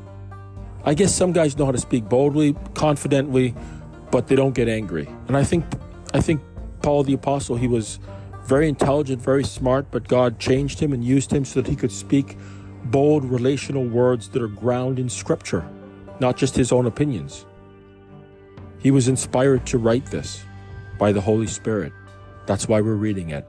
I 0.87 0.95
guess 0.95 1.15
some 1.15 1.33
guys 1.33 1.59
know 1.59 1.67
how 1.67 1.73
to 1.73 1.79
speak 1.79 2.09
boldly, 2.09 2.57
confidently, 2.73 3.55
but 4.11 4.27
they 4.27 4.37
don't 4.37 4.55
get 4.55 4.69
angry. 4.71 5.07
And 5.27 5.37
I 5.37 5.45
think 5.45 5.67
I 6.15 6.23
think 6.23 6.41
Paul 6.81 7.03
the 7.03 7.13
apostle, 7.13 7.57
he 7.57 7.69
was 7.69 7.99
very 8.49 8.67
intelligent, 8.67 9.21
very 9.21 9.45
smart, 9.45 9.91
but 9.91 10.09
God 10.09 10.39
changed 10.39 10.81
him 10.81 10.95
and 10.95 11.05
used 11.05 11.31
him 11.31 11.45
so 11.45 11.61
that 11.61 11.69
he 11.69 11.77
could 11.77 11.93
speak 11.93 12.39
bold 12.85 13.27
relational 13.27 13.85
words 13.85 14.31
that 14.31 14.41
are 14.41 14.49
grounded 14.49 15.03
in 15.03 15.09
Scripture, 15.11 15.69
not 16.19 16.39
just 16.39 16.57
his 16.57 16.73
own 16.73 16.87
opinions. 16.87 17.45
He 18.79 18.91
was 18.91 19.07
inspired 19.07 19.67
to 19.67 19.77
write 19.77 20.07
this 20.07 20.43
by 20.99 21.13
the 21.13 21.21
Holy 21.21 21.47
Spirit. 21.47 21.93
That's 22.47 22.67
why 22.67 22.81
we're 22.81 22.95
reading 22.95 23.31
it. 23.31 23.47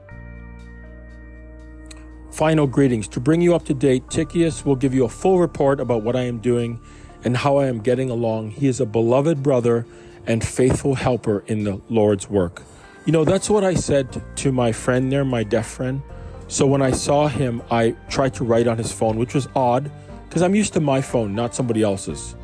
Final 2.30 2.66
greetings. 2.66 3.08
To 3.08 3.20
bring 3.20 3.40
you 3.40 3.54
up 3.54 3.64
to 3.64 3.74
date, 3.74 4.10
Tychicus 4.10 4.66
will 4.66 4.76
give 4.76 4.92
you 4.92 5.06
a 5.06 5.08
full 5.08 5.38
report 5.38 5.80
about 5.80 6.02
what 6.02 6.14
I 6.14 6.22
am 6.22 6.40
doing 6.40 6.78
and 7.24 7.38
how 7.38 7.56
I 7.56 7.68
am 7.68 7.80
getting 7.80 8.10
along. 8.10 8.50
He 8.50 8.68
is 8.68 8.80
a 8.80 8.86
beloved 8.86 9.42
brother 9.42 9.86
and 10.26 10.44
faithful 10.44 10.94
helper 10.94 11.42
in 11.46 11.64
the 11.64 11.80
Lord's 11.88 12.28
work. 12.28 12.62
You 13.06 13.12
know, 13.12 13.24
that's 13.24 13.48
what 13.48 13.64
I 13.64 13.74
said 13.74 14.22
to 14.36 14.52
my 14.52 14.72
friend 14.72 15.10
there, 15.10 15.24
my 15.24 15.42
deaf 15.42 15.66
friend. 15.66 16.02
So 16.48 16.66
when 16.66 16.82
I 16.82 16.90
saw 16.90 17.28
him, 17.28 17.62
I 17.70 17.96
tried 18.08 18.34
to 18.34 18.44
write 18.44 18.66
on 18.66 18.76
his 18.76 18.92
phone, 18.92 19.16
which 19.16 19.34
was 19.34 19.48
odd 19.54 19.90
because 20.28 20.42
I'm 20.42 20.54
used 20.54 20.72
to 20.74 20.80
my 20.80 21.00
phone, 21.00 21.34
not 21.34 21.54
somebody 21.54 21.82
else's. 21.82 22.36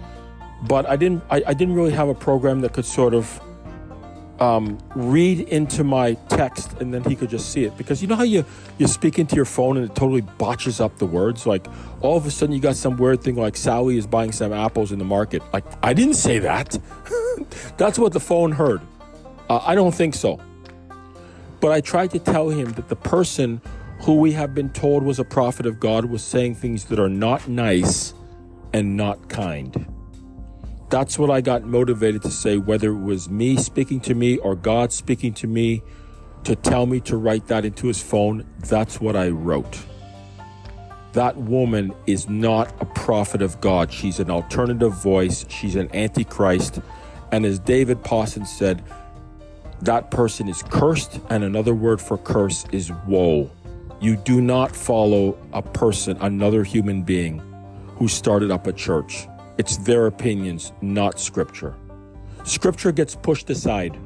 But 0.62 0.88
I 0.88 0.96
didn't. 0.96 1.22
I, 1.30 1.42
I 1.46 1.54
didn't 1.54 1.74
really 1.74 1.92
have 1.92 2.08
a 2.08 2.14
program 2.14 2.62
that 2.62 2.72
could 2.72 2.86
sort 2.86 3.14
of 3.14 3.40
um, 4.40 4.78
read 4.94 5.40
into 5.40 5.84
my 5.84 6.14
text 6.28 6.72
and 6.80 6.92
then 6.92 7.02
he 7.04 7.14
could 7.14 7.30
just 7.30 7.52
see 7.52 7.64
it 7.64 7.76
because 7.76 8.02
you 8.02 8.08
know 8.08 8.16
how 8.16 8.22
you 8.22 8.44
you 8.78 8.86
speak 8.86 9.18
into 9.18 9.34
your 9.34 9.44
phone 9.44 9.76
and 9.76 9.90
it 9.90 9.94
totally 9.94 10.20
botches 10.20 10.78
up 10.80 10.98
the 10.98 11.06
words 11.06 11.46
like 11.46 11.66
all 12.02 12.16
of 12.16 12.26
a 12.26 12.30
sudden 12.30 12.54
you 12.54 12.60
got 12.60 12.76
some 12.76 12.96
weird 12.98 13.22
thing 13.22 13.36
like 13.36 13.56
Sally 13.56 13.96
is 13.96 14.06
buying 14.06 14.32
some 14.32 14.52
apples 14.52 14.92
in 14.92 14.98
the 14.98 15.06
market 15.06 15.42
like 15.54 15.64
I 15.82 15.94
didn't 15.94 16.14
say 16.14 16.38
that 16.40 16.78
that's 17.78 17.98
what 17.98 18.12
the 18.12 18.20
phone 18.20 18.52
heard 18.52 18.82
uh, 19.48 19.60
I 19.64 19.74
don't 19.74 19.94
think 19.94 20.14
so 20.14 20.40
but 21.60 21.72
I 21.72 21.80
tried 21.80 22.10
to 22.12 22.18
tell 22.18 22.48
him 22.50 22.72
that 22.72 22.88
the 22.88 22.96
person 22.96 23.60
who 24.00 24.16
we 24.16 24.32
have 24.32 24.54
been 24.54 24.70
told 24.70 25.02
was 25.02 25.18
a 25.18 25.24
prophet 25.24 25.66
of 25.66 25.80
God, 25.80 26.04
was 26.04 26.22
saying 26.22 26.56
things 26.56 26.84
that 26.86 27.00
are 27.00 27.08
not 27.08 27.48
nice 27.48 28.14
and 28.72 28.96
not 28.96 29.28
kind. 29.28 29.86
That's 30.90 31.18
what 31.18 31.30
I 31.30 31.40
got 31.40 31.64
motivated 31.64 32.22
to 32.22 32.30
say, 32.30 32.58
whether 32.58 32.90
it 32.90 33.02
was 33.02 33.28
me 33.28 33.56
speaking 33.56 34.00
to 34.00 34.14
me 34.14 34.38
or 34.38 34.54
God 34.54 34.92
speaking 34.92 35.34
to 35.34 35.46
me 35.46 35.82
to 36.44 36.54
tell 36.54 36.86
me 36.86 37.00
to 37.00 37.16
write 37.16 37.48
that 37.48 37.64
into 37.64 37.88
his 37.88 38.00
phone. 38.00 38.44
That's 38.60 39.00
what 39.00 39.16
I 39.16 39.30
wrote. 39.30 39.78
that 41.14 41.36
woman 41.36 41.92
is 42.06 42.28
not 42.28 42.74
a 42.80 42.84
prophet 42.84 43.40
of 43.42 43.60
God. 43.60 43.90
She's 43.92 44.20
an 44.20 44.30
alternative 44.30 44.92
voice, 45.02 45.46
she's 45.48 45.74
an 45.74 45.88
antichrist. 45.94 46.80
And 47.32 47.46
as 47.46 47.58
David 47.58 48.04
Pawson 48.04 48.44
said, 48.46 48.84
that 49.82 50.10
person 50.10 50.48
is 50.48 50.62
cursed, 50.62 51.20
and 51.30 51.44
another 51.44 51.74
word 51.74 52.00
for 52.00 52.16
curse 52.18 52.64
is 52.72 52.90
woe. 53.06 53.50
You 54.00 54.16
do 54.16 54.40
not 54.40 54.74
follow 54.74 55.38
a 55.52 55.62
person, 55.62 56.16
another 56.20 56.64
human 56.64 57.02
being, 57.02 57.40
who 57.96 58.08
started 58.08 58.50
up 58.50 58.66
a 58.66 58.72
church. 58.72 59.26
It's 59.58 59.78
their 59.78 60.06
opinions, 60.06 60.72
not 60.82 61.18
scripture. 61.18 61.74
Scripture 62.44 62.92
gets 62.92 63.14
pushed 63.14 63.50
aside. 63.50 63.98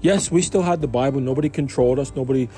Yes, 0.00 0.30
we 0.30 0.42
still 0.42 0.62
had 0.62 0.80
the 0.80 0.88
Bible. 0.88 1.20
Nobody 1.20 1.48
controlled 1.48 1.98
us. 1.98 2.12
Nobody, 2.16 2.48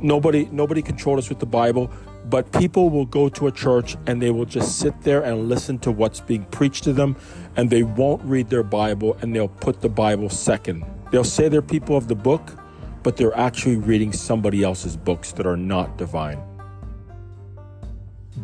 nobody, 0.00 0.48
nobody 0.50 0.82
controlled 0.82 1.18
us 1.18 1.28
with 1.28 1.38
the 1.38 1.46
Bible. 1.46 1.90
But 2.30 2.50
people 2.52 2.88
will 2.88 3.04
go 3.04 3.28
to 3.28 3.46
a 3.46 3.52
church 3.52 3.96
and 4.06 4.22
they 4.22 4.30
will 4.30 4.46
just 4.46 4.78
sit 4.78 4.98
there 5.02 5.22
and 5.22 5.48
listen 5.48 5.78
to 5.80 5.90
what's 5.90 6.20
being 6.20 6.44
preached 6.46 6.84
to 6.84 6.92
them, 6.92 7.16
and 7.56 7.68
they 7.68 7.82
won't 7.82 8.22
read 8.22 8.48
their 8.48 8.62
Bible 8.62 9.18
and 9.20 9.34
they'll 9.34 9.48
put 9.48 9.82
the 9.82 9.88
Bible 9.88 10.30
second. 10.30 10.84
They'll 11.14 11.22
say 11.22 11.48
they're 11.48 11.62
people 11.62 11.96
of 11.96 12.08
the 12.08 12.16
book, 12.16 12.58
but 13.04 13.16
they're 13.16 13.38
actually 13.38 13.76
reading 13.76 14.12
somebody 14.12 14.64
else's 14.64 14.96
books 14.96 15.30
that 15.34 15.46
are 15.46 15.56
not 15.56 15.96
divine. 15.96 16.42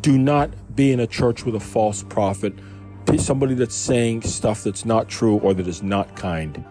Do 0.00 0.16
not 0.16 0.76
be 0.76 0.92
in 0.92 1.00
a 1.00 1.06
church 1.08 1.44
with 1.44 1.56
a 1.56 1.60
false 1.60 2.04
prophet, 2.04 2.54
somebody 3.16 3.54
that's 3.54 3.74
saying 3.74 4.22
stuff 4.22 4.62
that's 4.62 4.84
not 4.84 5.08
true 5.08 5.38
or 5.38 5.52
that 5.52 5.66
is 5.66 5.82
not 5.82 6.14
kind. 6.14 6.64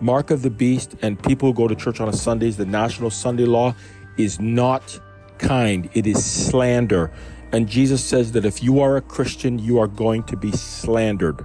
Mark 0.00 0.30
of 0.30 0.42
the 0.42 0.50
beast 0.50 0.94
and 1.02 1.20
people 1.20 1.48
who 1.48 1.54
go 1.54 1.66
to 1.66 1.74
church 1.74 2.00
on 2.00 2.08
a 2.08 2.12
Sundays, 2.12 2.56
the 2.56 2.64
national 2.64 3.10
Sunday 3.10 3.44
law 3.44 3.74
is 4.18 4.38
not 4.38 5.00
kind, 5.38 5.90
it 5.94 6.06
is 6.06 6.24
slander. 6.24 7.10
And 7.50 7.68
Jesus 7.68 8.04
says 8.04 8.30
that 8.30 8.44
if 8.44 8.62
you 8.62 8.78
are 8.78 8.96
a 8.96 9.02
Christian, 9.02 9.58
you 9.58 9.80
are 9.80 9.88
going 9.88 10.22
to 10.22 10.36
be 10.36 10.52
slandered. 10.52 11.44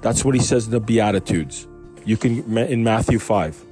That's 0.00 0.24
what 0.24 0.34
he 0.34 0.40
says 0.40 0.66
in 0.66 0.72
the 0.72 0.80
Beatitudes. 0.80 1.68
You 2.04 2.16
can 2.16 2.58
in 2.58 2.84
Matthew 2.84 3.18
5. 3.18 3.64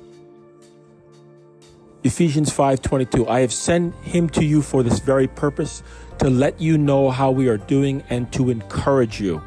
Ephesians 2.04 2.50
5:22 2.50 3.28
I 3.28 3.40
have 3.40 3.52
sent 3.52 3.94
him 4.02 4.28
to 4.30 4.44
you 4.44 4.62
for 4.62 4.82
this 4.82 4.98
very 4.98 5.28
purpose 5.28 5.82
to 6.18 6.30
let 6.30 6.60
you 6.60 6.78
know 6.78 7.10
how 7.10 7.30
we 7.30 7.48
are 7.48 7.58
doing 7.58 8.02
and 8.10 8.32
to 8.32 8.50
encourage 8.50 9.20
you. 9.20 9.40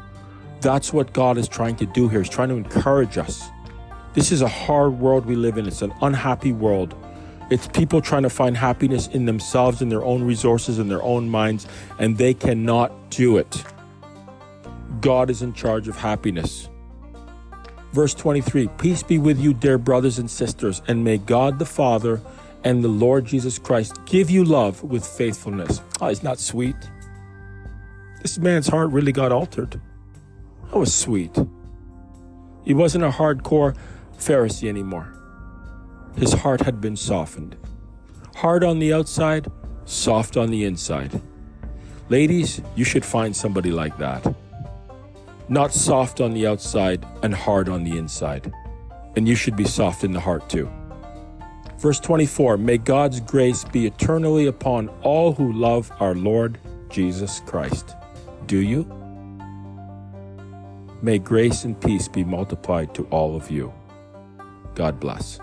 That's 0.60 0.92
what 0.92 1.12
God 1.12 1.36
is 1.36 1.48
trying 1.48 1.76
to 1.76 1.86
do 1.86 2.08
here. 2.08 2.20
He's 2.20 2.30
trying 2.30 2.48
to 2.48 2.56
encourage 2.56 3.18
us. 3.18 3.50
This 4.14 4.32
is 4.32 4.40
a 4.40 4.48
hard 4.48 4.98
world 4.98 5.26
we 5.26 5.36
live 5.36 5.58
in. 5.58 5.66
It's 5.66 5.82
an 5.82 5.92
unhappy 6.00 6.52
world. 6.52 6.94
It's 7.50 7.68
people 7.68 8.00
trying 8.00 8.22
to 8.22 8.30
find 8.30 8.56
happiness 8.56 9.06
in 9.08 9.26
themselves, 9.26 9.82
in 9.82 9.88
their 9.88 10.04
own 10.04 10.22
resources, 10.22 10.78
in 10.78 10.88
their 10.88 11.02
own 11.02 11.28
minds, 11.28 11.66
and 11.98 12.16
they 12.16 12.34
cannot 12.34 13.10
do 13.10 13.36
it. 13.36 13.62
God 15.00 15.28
is 15.28 15.42
in 15.42 15.52
charge 15.52 15.86
of 15.86 15.96
happiness. 15.96 16.68
Verse 17.92 18.14
23 18.14 18.68
Peace 18.78 19.02
be 19.02 19.18
with 19.18 19.38
you, 19.38 19.54
dear 19.54 19.78
brothers 19.78 20.18
and 20.18 20.30
sisters, 20.30 20.82
and 20.88 21.04
may 21.04 21.18
God 21.18 21.58
the 21.58 21.66
Father 21.66 22.20
and 22.64 22.82
the 22.82 22.88
Lord 22.88 23.24
Jesus 23.24 23.58
Christ 23.58 23.98
give 24.06 24.28
you 24.28 24.44
love 24.44 24.82
with 24.82 25.06
faithfulness. 25.06 25.80
Oh, 26.00 26.06
it's 26.06 26.22
not 26.22 26.38
sweet. 26.38 26.76
This 28.22 28.38
man's 28.38 28.68
heart 28.68 28.90
really 28.90 29.12
got 29.12 29.30
altered. 29.30 29.80
That 30.70 30.78
was 30.78 30.92
sweet. 30.92 31.36
He 32.64 32.74
wasn't 32.74 33.04
a 33.04 33.10
hardcore 33.10 33.76
Pharisee 34.18 34.68
anymore. 34.68 35.12
His 36.16 36.32
heart 36.32 36.62
had 36.62 36.80
been 36.80 36.96
softened. 36.96 37.56
Hard 38.36 38.64
on 38.64 38.78
the 38.78 38.92
outside, 38.92 39.50
soft 39.84 40.36
on 40.36 40.50
the 40.50 40.64
inside. 40.64 41.20
Ladies, 42.08 42.60
you 42.74 42.84
should 42.84 43.04
find 43.04 43.34
somebody 43.36 43.70
like 43.70 43.96
that 43.98 44.26
not 45.48 45.72
soft 45.72 46.20
on 46.20 46.34
the 46.34 46.46
outside 46.46 47.06
and 47.22 47.34
hard 47.34 47.68
on 47.68 47.84
the 47.84 47.96
inside. 47.96 48.52
And 49.16 49.28
you 49.28 49.34
should 49.34 49.56
be 49.56 49.64
soft 49.64 50.04
in 50.04 50.12
the 50.12 50.20
heart 50.20 50.48
too. 50.48 50.70
Verse 51.78 52.00
24 52.00 52.56
May 52.56 52.78
God's 52.78 53.20
grace 53.20 53.64
be 53.64 53.86
eternally 53.86 54.46
upon 54.46 54.88
all 55.02 55.32
who 55.32 55.52
love 55.52 55.90
our 56.00 56.14
Lord 56.14 56.58
Jesus 56.90 57.40
Christ. 57.46 57.94
Do 58.46 58.58
you? 58.58 58.84
May 61.02 61.18
grace 61.18 61.64
and 61.64 61.80
peace 61.80 62.08
be 62.08 62.24
multiplied 62.24 62.94
to 62.94 63.04
all 63.06 63.36
of 63.36 63.50
you. 63.50 63.72
God 64.74 64.98
bless. 64.98 65.38